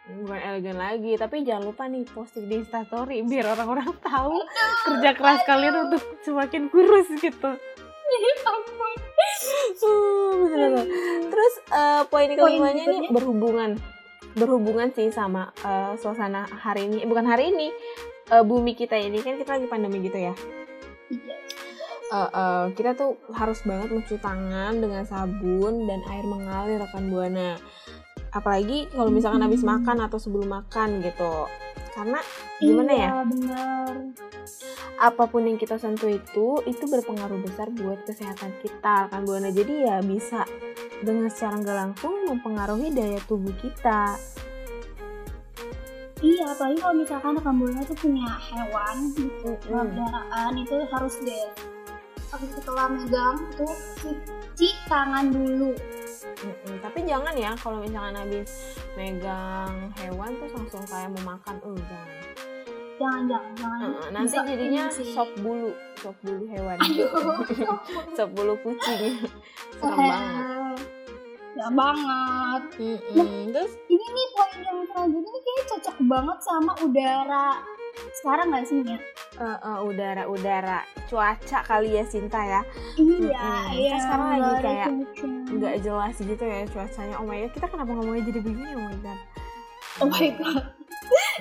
Bukan 0.06 0.38
elegan 0.38 0.78
lagi, 0.78 1.18
tapi 1.18 1.42
jangan 1.42 1.66
lupa 1.66 1.90
nih 1.90 2.06
posting 2.06 2.46
di 2.46 2.62
Instastory 2.62 3.26
biar 3.26 3.58
orang-orang 3.58 3.90
tahu 3.98 4.38
kerja 4.86 5.10
keras 5.18 5.42
kalian 5.42 5.90
untuk 5.90 6.02
semakin 6.22 6.70
kurus 6.70 7.10
gitu. 7.18 7.50
Ya 8.06 8.32
ampun. 8.46 8.92
Uh, 9.82 10.46
bener-bener. 10.46 10.86
Terus 11.26 11.54
eh, 11.74 12.02
poin 12.06 12.30
kelimanya 12.30 12.84
nih 12.86 13.10
berikutnya? 13.10 13.10
berhubungan 13.12 13.70
berhubungan 14.38 14.88
sih 14.94 15.10
sama 15.10 15.50
eh, 15.66 15.98
suasana 15.98 16.46
hari 16.46 16.86
ini, 16.86 17.02
Eh, 17.02 17.08
bukan 17.10 17.26
hari 17.26 17.50
ini, 17.50 17.74
eh, 18.30 18.44
bumi 18.46 18.78
kita 18.78 18.94
ini 18.94 19.18
kan 19.26 19.34
kita 19.42 19.58
lagi 19.58 19.66
pandemi 19.66 20.06
gitu 20.06 20.22
ya. 20.22 20.34
Iya. 21.10 21.36
Eh, 22.14 22.30
eh, 22.30 22.64
kita 22.78 22.94
tuh 22.94 23.18
harus 23.34 23.58
banget 23.66 23.90
mencuci 23.90 24.22
tangan 24.22 24.78
dengan 24.78 25.02
sabun 25.02 25.90
dan 25.90 26.00
air 26.14 26.24
mengalir 26.30 26.78
rekan 26.78 27.10
buana. 27.10 27.58
Apalagi 28.36 28.92
kalau 28.92 29.08
misalkan 29.08 29.40
habis 29.40 29.64
Hmm. 29.64 29.80
makan 29.80 30.04
atau 30.04 30.20
sebelum 30.20 30.52
makan 30.52 31.00
gitu. 31.00 31.48
Karena 31.96 32.20
gimana 32.60 32.92
ya? 32.92 33.08
iya, 33.08 33.22
bener 33.24 33.92
apa 34.96 35.28
pun 35.28 35.44
yang 35.44 35.60
kita 35.60 35.76
sentuh 35.76 36.08
itu 36.08 36.64
itu 36.64 36.84
berpengaruh 36.88 37.36
besar 37.44 37.68
buat 37.68 38.00
kesehatan 38.08 38.48
kita 38.64 39.12
kan 39.12 39.28
buana 39.28 39.52
jadi 39.52 39.74
ya 39.84 39.96
bisa 40.00 40.48
dengan 41.04 41.28
secara 41.28 41.60
nggak 41.60 41.76
langsung 41.76 42.14
mempengaruhi 42.24 42.88
daya 42.96 43.20
tubuh 43.28 43.52
kita 43.60 44.16
iya 46.24 46.48
apalagi 46.48 46.80
kalau 46.80 46.96
misalkan 46.96 47.36
rekan 47.36 47.84
tuh 47.84 47.98
punya 48.00 48.30
hewan 48.40 48.96
gitu 49.12 49.50
peliharaan 49.68 50.52
itu 50.56 50.74
harus 50.88 51.14
deh 51.20 51.48
setelah 52.36 52.88
megang 52.88 53.36
tuh 53.56 53.76
cuci 54.00 54.68
tangan 54.88 55.28
dulu 55.28 55.76
Mm-mm. 56.24 56.80
tapi 56.80 57.04
jangan 57.04 57.34
ya 57.36 57.52
kalau 57.58 57.82
misalkan 57.82 58.16
habis 58.16 58.78
megang 58.96 59.92
hewan 60.00 60.30
terus 60.40 60.52
langsung 60.56 60.84
kayak 60.88 61.10
mau 61.12 61.36
makan 61.36 61.56
uh 61.60 61.76
jangan. 61.76 62.10
Jangan 62.96 63.22
jangan 63.28 63.52
jangan. 63.60 63.80
Uh, 63.92 64.08
nanti 64.08 64.28
Bisa 64.32 64.40
jadinya 64.48 64.84
sih. 64.88 65.12
sop 65.12 65.28
bulu 65.44 65.76
sop 66.00 66.16
bulu 66.24 66.44
hewan. 66.48 66.76
Aduh. 66.80 67.12
Sop 68.16 68.28
bulu 68.32 68.56
kucing. 68.64 69.20
serem 69.76 69.98
banget. 70.00 70.80
Ya 71.56 71.68
banget. 71.72 72.62
Mm-mm. 72.80 73.52
terus? 73.52 73.72
ini 73.92 74.06
nih 74.12 74.26
poin 74.32 74.56
yang 74.64 74.80
selanjutnya 74.88 75.28
ini 75.28 75.40
kayaknya 75.44 75.64
cocok 75.76 75.96
banget 76.08 76.38
sama 76.40 76.72
udara 76.80 77.48
sekarang 78.20 78.52
nggak 78.52 78.64
sih 78.68 78.78
ya 78.84 78.98
uh, 79.40 79.58
uh, 79.60 79.78
udara 79.88 80.28
udara. 80.28 80.80
Cuaca 81.06 81.62
kali 81.62 81.96
ya 81.96 82.04
Sinta 82.04 82.42
ya. 82.42 82.60
Iya 82.98 83.30
Mm-mm. 83.30 83.78
iya 83.78 83.94
Kan 83.94 84.02
sekarang 84.02 84.26
lagi 84.26 84.54
kayak 84.62 84.88
nggak 85.54 85.74
jelas 85.80 86.16
gitu 86.18 86.44
ya 86.44 86.60
cuacanya. 86.66 87.14
Oh 87.22 87.26
my 87.26 87.46
god 87.46 87.52
kita 87.54 87.66
kenapa 87.70 87.90
ngomongnya 87.94 88.22
jadi 88.28 88.40
begini 88.42 88.70
oh 88.74 88.84
my 88.84 88.96
god? 89.00 89.20
Oh 90.02 90.08
my 90.12 90.28
god 90.34 90.75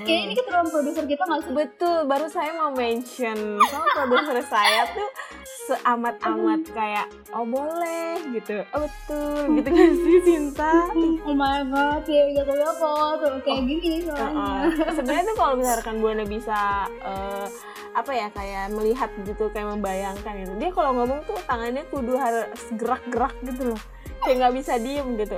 kayaknya 0.03 0.23
ini 0.27 0.33
keturunan 0.35 0.67
produser 0.67 1.03
kita 1.07 1.23
nggak 1.23 1.41
sih? 1.47 1.53
Betul 1.55 1.97
baru 2.03 2.27
saya 2.27 2.51
mau 2.51 2.71
mention. 2.75 3.37
Sama 3.71 3.87
produser 3.95 4.37
saya 4.43 4.81
tuh 4.91 5.09
seamat-amat 5.65 6.61
kayak 6.69 7.07
oh 7.31 7.47
boleh 7.47 8.19
gitu. 8.35 8.61
Oh 8.75 8.83
betul 8.83 9.41
gitu 9.57 9.69
kan 9.71 9.89
sih 9.95 10.17
Sinta? 10.27 10.73
Oh 11.23 11.33
my 11.33 11.63
god 11.71 12.03
kayak 12.03 12.37
gitu 12.37 12.51
ya 12.53 12.69
kok 12.75 13.11
tuh 13.23 13.35
kayak 13.41 13.61
gini 13.65 13.97
Uh, 14.05 14.13
soalnya. 14.13 14.45
Uh. 14.83 14.93
sebenarnya 14.93 15.23
tuh 15.31 15.35
kalau 15.39 15.53
misalkan 15.63 15.95
buana 16.03 16.23
bisa 16.27 16.59
eh, 17.01 17.47
apa 17.95 18.11
ya 18.11 18.27
kayak 18.35 18.75
melihat 18.75 19.09
gitu 19.23 19.47
kayak 19.49 19.71
membayangkan 19.79 20.33
gitu. 20.43 20.53
Dia 20.59 20.69
kalau 20.75 20.91
ngomong 21.01 21.23
tuh 21.23 21.39
tangannya 21.47 21.87
kudu 21.87 22.13
harus 22.19 22.51
gerak-gerak 22.75 23.33
gitu 23.41 23.73
loh 23.73 23.81
kayak 24.25 24.37
nggak 24.41 24.55
bisa 24.57 24.73
diem 24.81 25.07
gitu. 25.21 25.37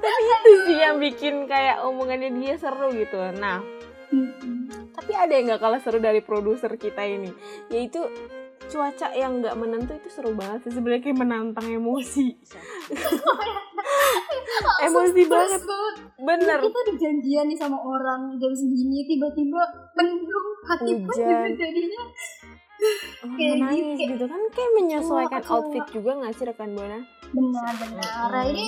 Tapi 0.00 0.22
itu 0.26 0.50
sih 0.66 0.76
yang 0.82 0.96
bikin 0.98 1.46
kayak 1.46 1.86
omongannya 1.86 2.34
dia 2.34 2.54
seru 2.58 2.90
gitu. 2.90 3.18
Nah 3.38 3.62
tapi 5.00 5.12
ada 5.14 5.32
yang 5.32 5.46
nggak 5.54 5.62
kalah 5.62 5.80
seru 5.80 6.02
dari 6.02 6.20
produser 6.20 6.74
kita 6.74 7.06
ini? 7.06 7.30
Yaitu 7.70 8.02
cuaca 8.70 9.10
yang 9.14 9.42
nggak 9.42 9.56
menentu 9.58 9.94
itu 9.96 10.10
seru 10.10 10.34
banget 10.34 10.66
sih. 10.66 10.72
Sebenarnya 10.74 11.02
kayak 11.06 11.18
menantang 11.18 11.66
emosi. 11.70 12.26
Emosi 14.80 15.24
banget. 15.24 15.62
bener. 16.20 16.58
Kita 16.60 16.78
udah 16.84 16.96
janjian 17.00 17.48
nih 17.48 17.56
sama 17.56 17.80
orang 17.80 18.36
jam 18.36 18.52
segini 18.52 19.08
tiba-tiba 19.08 19.62
mendung 19.96 20.48
hati 20.68 21.00
pun 21.00 21.16
jadinya 21.56 22.02
Oh, 23.20 23.28
Kayak 23.36 23.54
menangis 23.56 23.86
gitu. 23.94 24.12
gitu. 24.16 24.24
Kan 24.26 24.42
kayak 24.50 24.72
menyesuaikan 24.76 25.40
Kecewa, 25.40 25.54
outfit 25.54 25.84
juga 25.92 26.10
nggak 26.16 26.32
sih 26.34 26.44
rekan 26.44 26.70
buana? 26.72 26.98
Benar-benar 27.30 28.00
Nah, 28.00 28.28
Mm-mm. 28.32 28.50
ini 28.50 28.66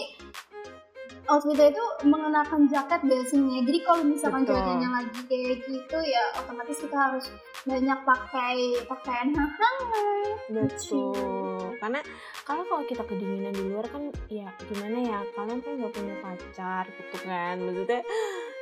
outfitnya 1.25 1.68
itu 1.70 1.85
mengenakan 2.05 2.61
jaket 2.66 3.01
biasanya. 3.03 3.59
Jadi 3.64 3.79
kalau 3.81 4.03
misalkan 4.05 4.42
cuacanya 4.44 4.88
lagi 4.92 5.20
kayak 5.25 5.57
gitu 5.64 5.98
ya 6.03 6.22
otomatis 6.37 6.79
kita 6.79 6.96
harus 6.98 7.25
banyak 7.62 7.98
pakai 8.03 8.57
pakaian. 8.85 9.29
Hangat 9.38 10.38
betul. 10.51 11.79
Karena 11.79 12.01
kalau 12.42 12.62
kalau 12.66 12.85
kita 12.85 13.03
kedinginan 13.03 13.55
di 13.55 13.64
luar 13.66 13.87
kan 13.87 14.11
ya 14.29 14.51
gimana 14.66 14.98
ya 14.98 15.18
kalian 15.33 15.59
kan 15.62 15.72
nggak 15.79 15.94
punya 15.94 16.16
pacar 16.20 16.85
gitu 16.90 17.16
kan. 17.25 17.55
Maksudnya 17.59 18.01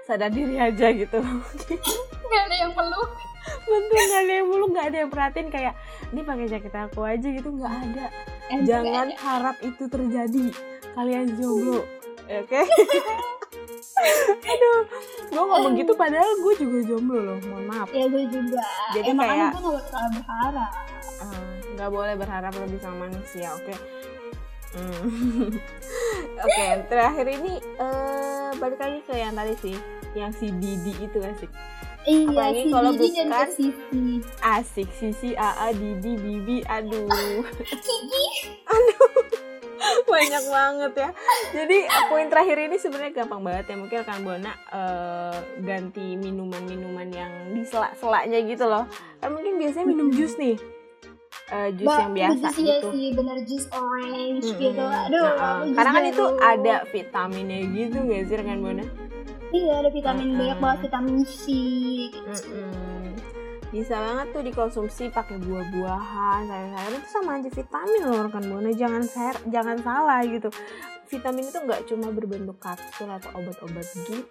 sadar 0.05 0.31
diri 0.33 0.57
aja 0.59 0.87
gitu. 0.93 1.19
Nggak 2.27 2.43
ada 2.47 2.57
yang 2.57 2.73
peluk 2.75 3.11
betul 3.71 3.99
nggak 3.99 4.23
ada 4.27 4.33
yang 4.37 4.47
mulu 4.47 4.65
nggak 4.71 4.87
ada 4.93 4.99
yang 5.07 5.11
perhatiin 5.11 5.49
kayak 5.49 5.75
ini 6.13 6.21
pakai 6.23 6.47
jaket 6.51 6.75
aku 6.77 7.01
aja 7.03 7.29
gitu. 7.31 7.49
Nggak 7.51 7.73
ada. 7.73 8.07
Eh, 8.51 8.61
jangan 8.67 9.09
harap 9.17 9.57
itu 9.63 9.85
terjadi. 9.87 10.47
Kalian 10.95 11.39
jomblo. 11.39 11.83
Oke? 12.41 12.61
Aduh 14.41 14.81
gue 15.31 15.45
ngomong 15.47 15.75
gitu 15.79 15.93
padahal 15.95 16.31
gue 16.43 16.55
juga 16.59 16.79
jomblo 16.85 17.21
loh 17.23 17.39
mohon 17.49 17.65
maaf. 17.71 17.89
Ya 17.91 18.07
gue 18.07 18.25
juga. 18.29 18.63
Jadi 18.95 19.11
ya, 19.11 19.15
makanya 19.15 19.49
kayak- 19.51 19.55
gue 19.55 19.71
nggak 19.71 19.87
terlalu 19.89 20.11
berharap. 20.21 20.73
Ah, 21.21 21.45
nggak 21.75 21.91
boleh 21.91 22.15
berharap 22.19 22.53
lebih 22.55 22.79
sama 22.83 22.97
manusia 23.09 23.49
oke? 23.57 23.75
Hmm. 24.71 25.51
oke 26.47 26.67
terakhir 26.87 27.27
ini 27.27 27.59
eh 27.83 28.30
balik 28.57 28.79
lagi 28.79 28.99
ke 29.03 29.15
yang 29.15 29.33
tadi 29.33 29.55
sih 29.57 29.77
yang 30.13 30.31
si 30.31 30.51
Didi 30.51 30.95
itu 30.99 31.19
asik. 31.21 31.51
Iya 32.01 32.27
Apalagi 32.27 32.59
si 32.59 32.71
kalau 32.71 32.91
Didi 32.91 33.09
dan 33.13 33.27
bukan- 33.29 33.45
ke 33.45 33.53
Sisi. 33.53 34.03
Asik 34.41 34.89
sisi 34.91 35.31
AA 35.33 35.69
Didi 35.73 36.13
Bibi 36.17 36.57
aduh. 36.65 37.45
Kiki. 37.61 38.25
Banyak 40.11 40.45
banget 40.47 40.93
ya. 40.95 41.09
Jadi 41.53 41.79
poin 42.07 42.27
terakhir 42.27 42.57
ini 42.59 42.77
sebenarnya 42.77 43.13
gampang 43.15 43.41
banget 43.41 43.65
ya. 43.67 43.77
Mungkin 43.77 43.97
rekan 43.99 44.21
buana 44.21 44.53
eh, 44.69 45.35
ganti 45.61 46.17
minuman-minuman 46.17 47.09
yang 47.09 47.33
di 47.53 47.63
selak-selaknya 47.63 48.45
gitu 48.45 48.65
loh. 48.65 48.85
Kan 49.19 49.31
mungkin 49.31 49.57
biasanya 49.57 49.87
minum 49.87 50.09
jus 50.11 50.37
nih 50.37 50.57
Eh, 51.51 51.69
jus 51.75 51.83
Ba- 51.83 51.99
yang 52.01 52.15
biasa 52.15 52.47
jus 52.49 52.57
gitu 52.57 52.89
sih 52.89 53.07
bener 53.11 53.37
jus 53.43 53.65
orange 53.71 54.47
Mm-mm. 54.47 54.61
gitu 54.61 54.83
aduh 54.87 55.27
Nah, 55.27 55.59
jus 55.61 55.75
karena 55.75 55.91
kan 55.91 56.05
itu 56.07 56.25
ada 56.39 56.75
vitaminnya 56.87 57.61
gitu 57.69 57.97
gak 58.01 58.23
sih 58.25 58.37
rekan 58.37 58.59
buana 58.61 58.85
Iya, 59.51 59.73
ada 59.83 59.91
vitamin 59.91 60.27
Mm-mm. 60.29 60.39
banyak 60.39 60.59
banget 60.59 60.79
vitamin 60.87 61.17
C 61.23 61.43
gitu. 62.07 62.31
Mm-mm. 62.55 63.19
Bisa 63.71 63.99
banget 63.99 64.27
tuh 64.31 64.43
dikonsumsi 64.43 65.11
pakai 65.11 65.39
buah-buahan, 65.39 66.41
sayur-sayuran 66.45 66.95
itu 66.97 67.09
sama 67.09 67.31
aja 67.35 67.51
vitamin 67.51 68.01
loh 68.01 68.21
rekan 68.27 68.45
buana. 68.47 68.71
Jangan 68.71 69.03
ser- 69.03 69.43
jangan 69.47 69.79
salah 69.81 70.23
gitu. 70.23 70.55
Vitamin 71.07 71.43
itu 71.45 71.59
nggak 71.61 71.83
cuma 71.85 72.11
berbentuk 72.11 72.59
kapsul 72.59 73.11
atau 73.11 73.31
obat-obat 73.33 73.87
gitu. 73.93 74.23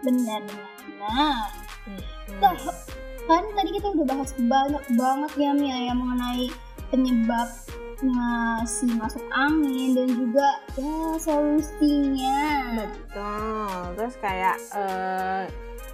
Benar, 0.00 0.42
benar. 0.42 1.46
Mm-mm. 1.86 3.05
Kan 3.26 3.42
tadi 3.58 3.70
kita 3.74 3.86
udah 3.90 4.06
bahas 4.06 4.30
banyak 4.38 4.84
banget 4.94 5.32
ya 5.34 5.50
Mia 5.50 5.78
ya 5.90 5.94
mengenai 5.98 6.46
penyebabnya 6.94 8.62
si 8.62 8.86
masuk 8.94 9.22
angin 9.34 9.98
dan 9.98 10.08
juga 10.14 10.48
ya 10.78 11.18
solusinya. 11.18 12.40
Betul. 12.78 13.98
Terus 13.98 14.14
kayak 14.22 14.56
eh 14.78 15.42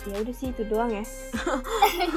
ya 0.02 0.16
udah 0.18 0.34
sih 0.34 0.50
itu 0.52 0.62
doang 0.68 0.92
ya. 0.92 1.04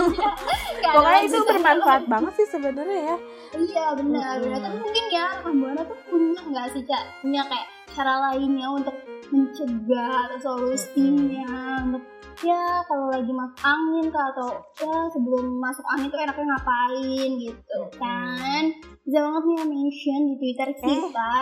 Pokoknya 0.96 1.22
itu 1.24 1.40
bermanfaat 1.48 2.04
banget 2.10 2.34
sih 2.36 2.48
sebenarnya 2.50 3.00
ya. 3.14 3.18
Iya 3.56 3.86
benar, 3.96 4.42
benar. 4.42 4.60
Tapi 4.60 4.78
mungkin 4.84 5.06
ya 5.14 5.26
rekan 5.40 5.54
buana 5.62 5.82
tuh 5.86 5.98
punya 6.10 6.42
nggak 6.44 6.68
sih 6.76 6.84
cak 6.84 7.04
punya 7.24 7.42
kayak 7.48 7.68
cara 7.96 8.14
lainnya 8.32 8.68
untuk 8.68 8.96
mencegah 9.32 10.30
atau 10.30 10.40
solusinya. 10.42 11.82
Untuk 11.86 12.04
ya 12.44 12.84
kalau 12.84 13.08
lagi 13.08 13.32
masuk 13.32 13.60
angin 13.64 14.06
kah 14.12 14.28
atau 14.36 14.50
ya 14.76 14.96
sebelum 15.14 15.46
masuk 15.62 15.86
angin 15.96 16.12
tuh 16.12 16.20
enaknya 16.20 16.46
ngapain 16.52 17.30
gitu 17.40 17.80
kan. 17.96 18.64
Bisa 19.06 19.22
banget 19.22 19.44
nih 19.46 19.58
mention 19.70 20.22
di 20.26 20.36
twitter 20.42 20.70
kita 20.82 21.34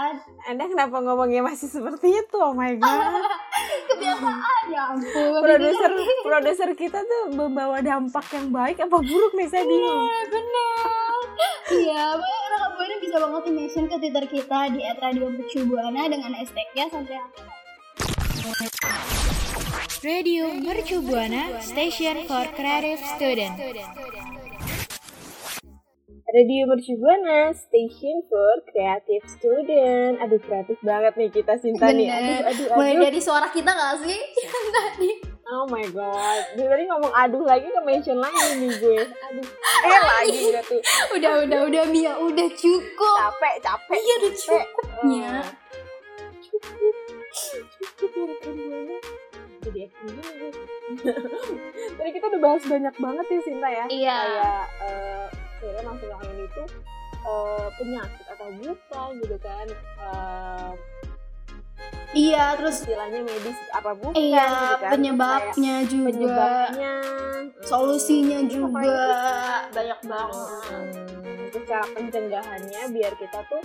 Anda 0.52 0.68
kenapa 0.68 1.00
ngomongnya 1.00 1.42
masih 1.48 1.72
seperti 1.72 2.12
itu? 2.12 2.38
Oh 2.38 2.52
my 2.52 2.76
god. 2.76 3.24
kebiasaan 3.90 4.64
ya 4.72 4.82
ampun. 4.92 5.40
Produser 5.40 5.92
produser 6.24 6.70
kita 6.76 7.00
tuh 7.04 7.24
membawa 7.32 7.80
dampak 7.80 8.26
yang 8.36 8.52
baik 8.52 8.78
apa 8.84 8.98
buruk 9.00 9.34
nih 9.36 9.48
saya 9.48 9.64
bingung. 9.64 10.04
Iya, 10.04 10.20
benar. 10.28 11.20
Iya 11.74 12.06
rekan 12.54 12.72
buana 12.78 12.96
bisa 13.02 13.16
banget 13.18 13.44
mention 13.50 13.86
ke 13.90 13.96
twitter 13.98 14.26
kita 14.30 14.60
di 14.76 14.80
@radiomercubuana 14.86 16.02
dengan 16.06 16.32
hashtagnya 16.38 16.86
sampai 16.92 17.18
Radio 20.04 20.52
Mercu 20.52 21.00
Buana 21.00 21.64
Station 21.64 22.28
for 22.28 22.44
Creative 22.52 23.00
Student. 23.16 23.56
Radio 26.28 26.68
Mercubuana 26.68 27.56
Station 27.56 28.20
for 28.28 28.52
Creative 28.68 29.24
Student. 29.32 30.20
Aduh 30.20 30.44
kreatif 30.44 30.76
banget 30.84 31.16
nih 31.16 31.32
kita 31.32 31.56
Sinta 31.56 31.96
nih. 31.96 32.12
Aduh 32.12 32.40
aduh 32.52 32.66
mulai 32.76 33.00
dari 33.00 33.24
suara 33.24 33.48
kita 33.48 33.72
gak 33.72 34.04
sih 34.04 34.20
tadi 34.76 35.10
Oh 35.56 35.64
my 35.72 35.88
god. 35.96 36.44
Dia 36.60 36.68
tadi 36.68 36.84
ngomong 36.84 37.16
aduh 37.16 37.48
lagi 37.48 37.72
ke 37.72 37.80
mention 37.88 38.20
lagi 38.20 38.60
nih 38.60 38.76
gue. 38.76 39.08
Aduh. 39.08 39.48
Eh 39.88 40.02
lagi 40.04 40.40
gak 40.52 40.68
tuh. 40.68 40.84
udah 41.16 41.48
udah 41.48 41.60
udah 41.72 41.84
Mia 41.88 42.12
udah 42.20 42.48
cukup 42.60 43.16
Capek 43.24 43.56
capek. 43.64 43.96
iya 44.04 44.14
udah 44.20 44.34
cukupnya 44.36 45.32
Oh. 45.40 45.48
Cukup. 46.44 46.93
Jadi 49.64 49.80
acting 49.88 50.12
gini. 50.12 50.50
Tadi 51.98 52.10
kita 52.12 52.26
udah 52.30 52.42
bahas 52.44 52.64
banyak 52.68 52.96
banget 53.00 53.26
ya 53.26 53.40
Sinta 53.42 53.70
ya. 53.72 53.86
Iya. 53.88 54.18
Kayak 54.20 54.66
eh 54.84 55.26
sebenarnya 55.58 55.84
masuk 55.88 56.10
angin 56.12 56.38
itu 56.44 56.64
eh, 57.24 57.68
penyakit 57.80 58.26
atau 58.28 58.48
bukan 58.60 59.08
gitu 59.24 59.38
kan. 59.40 59.68
Eh, 60.04 60.72
iya 62.14 62.54
terus 62.54 62.86
istilahnya 62.86 63.26
medis 63.26 63.58
apa 63.74 63.98
bukan 63.98 64.14
iya 64.14 64.46
gitu 64.46 64.76
kan. 64.78 64.90
penyebabnya 64.94 65.76
Kayak 65.82 65.90
juga 65.90 66.06
penyebabnya 66.14 66.94
solusinya 67.66 68.40
Hmm, 68.44 68.52
juga 68.54 68.98
banyak 69.74 70.00
banget 70.06 70.62
Hmm, 70.70 71.50
terus 71.50 71.66
cara 71.66 71.86
pencegahannya 71.90 72.82
biar 72.94 73.14
kita 73.18 73.40
tuh 73.50 73.64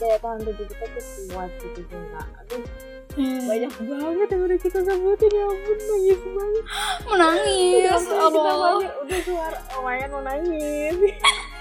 daya 0.00 0.16
tahan 0.16 0.40
tubuh 0.40 0.64
kita 0.64 0.84
tuh 0.88 1.04
kuat 1.28 1.50
gitu 1.60 1.80
Cinta. 1.84 2.22
Aduh 2.40 2.64
Hmm. 3.10 3.42
banyak 3.42 3.72
banget 3.90 4.28
yang 4.30 4.42
udah 4.46 4.58
kita 4.62 4.78
sebutin 4.86 5.30
ya 5.34 5.44
ampun 5.50 5.78
nangis 5.82 6.20
banget. 6.22 6.64
menangis 7.10 7.74
Udah, 7.74 7.98
kita 7.98 8.14
Allah. 8.22 8.74
banyak 8.78 8.94
udah 9.02 9.20
suara 9.26 9.58
lumayan 9.74 10.08
mau 10.14 10.22
nangis. 10.22 10.96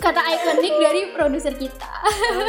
kata 0.00 0.20
ikonik 0.32 0.74
dari 0.80 1.02
produser 1.12 1.54
kita 1.54 1.92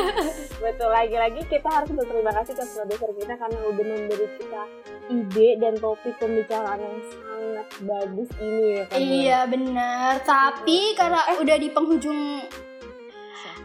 Betul 0.63 0.93
lagi-lagi 0.93 1.41
kita 1.49 1.67
harus 1.67 1.91
berterima 1.91 2.31
kasih 2.31 2.53
ke 2.55 2.63
produser 2.63 3.11
kita 3.17 3.33
karena 3.35 3.59
udah 3.65 3.85
memberi 3.85 4.27
kita 4.39 4.63
ide 5.11 5.49
dan 5.59 5.73
topik 5.81 6.15
pembicaraan 6.21 6.79
yang 6.79 6.97
sangat 7.11 7.67
bagus 7.83 8.29
ini 8.39 8.63
ya 8.79 8.83
kan. 8.87 8.97
iya 9.01 9.39
bener 9.49 10.11
tapi 10.23 10.95
karena 10.95 11.19
udah 11.43 11.57
di 11.59 11.69
penghujung 11.73 12.21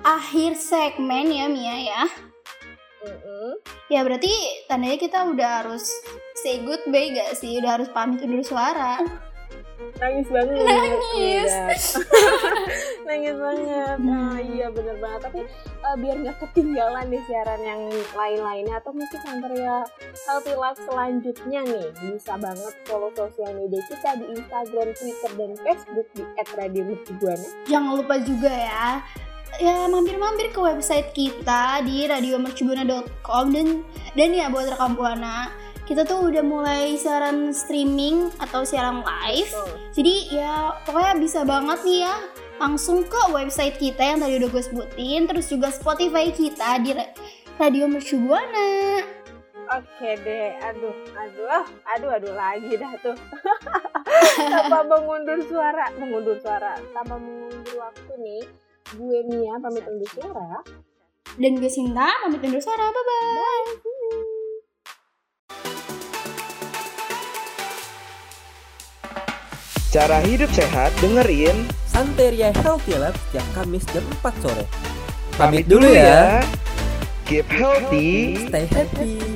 akhir 0.03 0.51
segmen 0.59 1.31
ya 1.31 1.47
Mia 1.47 1.77
ya 1.87 2.03
Mm-mm. 3.07 3.63
ya 3.87 4.03
berarti 4.03 4.33
tandanya 4.67 4.99
kita 4.99 5.31
udah 5.31 5.51
harus 5.63 5.87
say 6.43 6.63
goodbye 6.63 7.15
gak 7.15 7.39
sih? 7.39 7.59
Udah 7.63 7.79
harus 7.79 7.89
pamit 7.95 8.23
undur 8.23 8.43
suara. 8.43 8.99
Nangis 9.97 10.29
banget. 10.29 10.57
Nangis. 10.61 11.53
Udah. 11.53 11.69
nangis 13.09 13.37
banget. 13.37 13.97
Ah, 13.97 14.39
iya 14.41 14.67
bener 14.69 14.97
banget. 15.01 15.21
Tapi 15.29 15.41
eh, 15.63 15.97
biar 16.01 16.17
nggak 16.21 16.37
ketinggalan 16.43 17.07
di 17.09 17.19
siaran 17.25 17.61
yang 17.65 17.83
lain-lainnya 18.13 18.77
atau 18.81 18.93
mungkin 18.93 19.21
ya 19.57 19.85
healthy 20.29 20.55
life 20.57 20.81
selanjutnya 20.85 21.61
nih. 21.65 21.87
Bisa 21.97 22.37
banget 22.37 22.75
follow 22.85 23.13
sosial 23.17 23.57
media 23.57 23.81
kita 23.89 24.21
di 24.21 24.25
Instagram, 24.37 24.89
Twitter, 24.97 25.33
dan 25.37 25.53
Facebook 25.61 26.09
di 26.13 26.23
@radiomercubuana 26.57 27.49
Jangan 27.69 27.93
lupa 27.97 28.15
juga 28.21 28.53
ya 28.53 29.01
ya 29.57 29.89
mampir-mampir 29.89 30.53
ke 30.53 30.61
website 30.61 31.11
kita 31.17 31.81
di 31.87 32.05
radiomercubuana.com 32.07 33.45
dan 33.55 33.87
dan 34.13 34.29
ya 34.35 34.47
buat 34.53 34.69
rekam 34.69 34.99
buana 34.99 35.51
kita 35.87 36.03
tuh 36.03 36.35
udah 36.35 36.43
mulai 36.43 36.99
siaran 36.99 37.55
streaming 37.55 38.35
atau 38.43 38.67
siaran 38.67 39.07
live. 39.07 39.55
Jadi 39.95 40.35
ya 40.35 40.75
pokoknya 40.83 41.15
bisa 41.23 41.47
banget 41.47 41.79
nih 41.87 42.11
ya 42.11 42.15
langsung 42.59 43.05
ke 43.07 43.21
website 43.31 43.77
kita 43.79 44.03
yang 44.03 44.19
tadi 44.19 44.41
udah 44.41 44.49
gue 44.51 44.63
sebutin 44.65 45.29
terus 45.29 45.47
juga 45.47 45.69
Spotify 45.69 46.33
kita 46.33 46.81
di 46.81 46.97
Ra- 46.97 47.13
Radio 47.61 47.85
Mercubuana 47.87 49.05
Oke 49.67 50.15
deh, 50.23 50.55
aduh, 50.63 50.95
aduh, 51.19 51.67
aduh, 51.91 52.11
aduh 52.15 52.35
lagi 52.39 52.79
dah 52.79 52.95
tuh. 53.03 53.19
tanpa 54.39 54.87
mengundur 54.95 55.43
suara, 55.43 55.91
mengundur 55.99 56.39
suara, 56.39 56.79
tanpa 56.95 57.19
mengundur 57.19 57.75
waktu 57.83 58.15
nih, 58.23 58.43
gue 58.95 59.19
Mia 59.27 59.59
pamit 59.59 59.83
undur 59.83 60.07
suara. 60.15 60.63
dan 61.37 61.53
gue 61.59 61.67
Sinta 61.67 62.07
pamit 62.23 62.39
undur 62.47 62.63
suara 62.63 62.87
bye 62.95 63.03
bye 63.03 63.65
Cara 69.91 70.21
hidup 70.21 70.53
sehat 70.53 70.93
dengerin. 71.01 71.57
Santeria 71.89 72.53
Healthy 72.53 73.01
Lab 73.01 73.17
setiap 73.17 73.47
Kamis 73.57 73.87
jam 73.97 74.05
4 74.21 74.45
sore. 74.45 74.65
Pamit 75.41 75.65
dulu 75.65 75.89
ya. 75.89 76.45
Keep 77.25 77.49
healthy. 77.49 78.37
Stay 78.45 78.69
happy. 78.69 79.36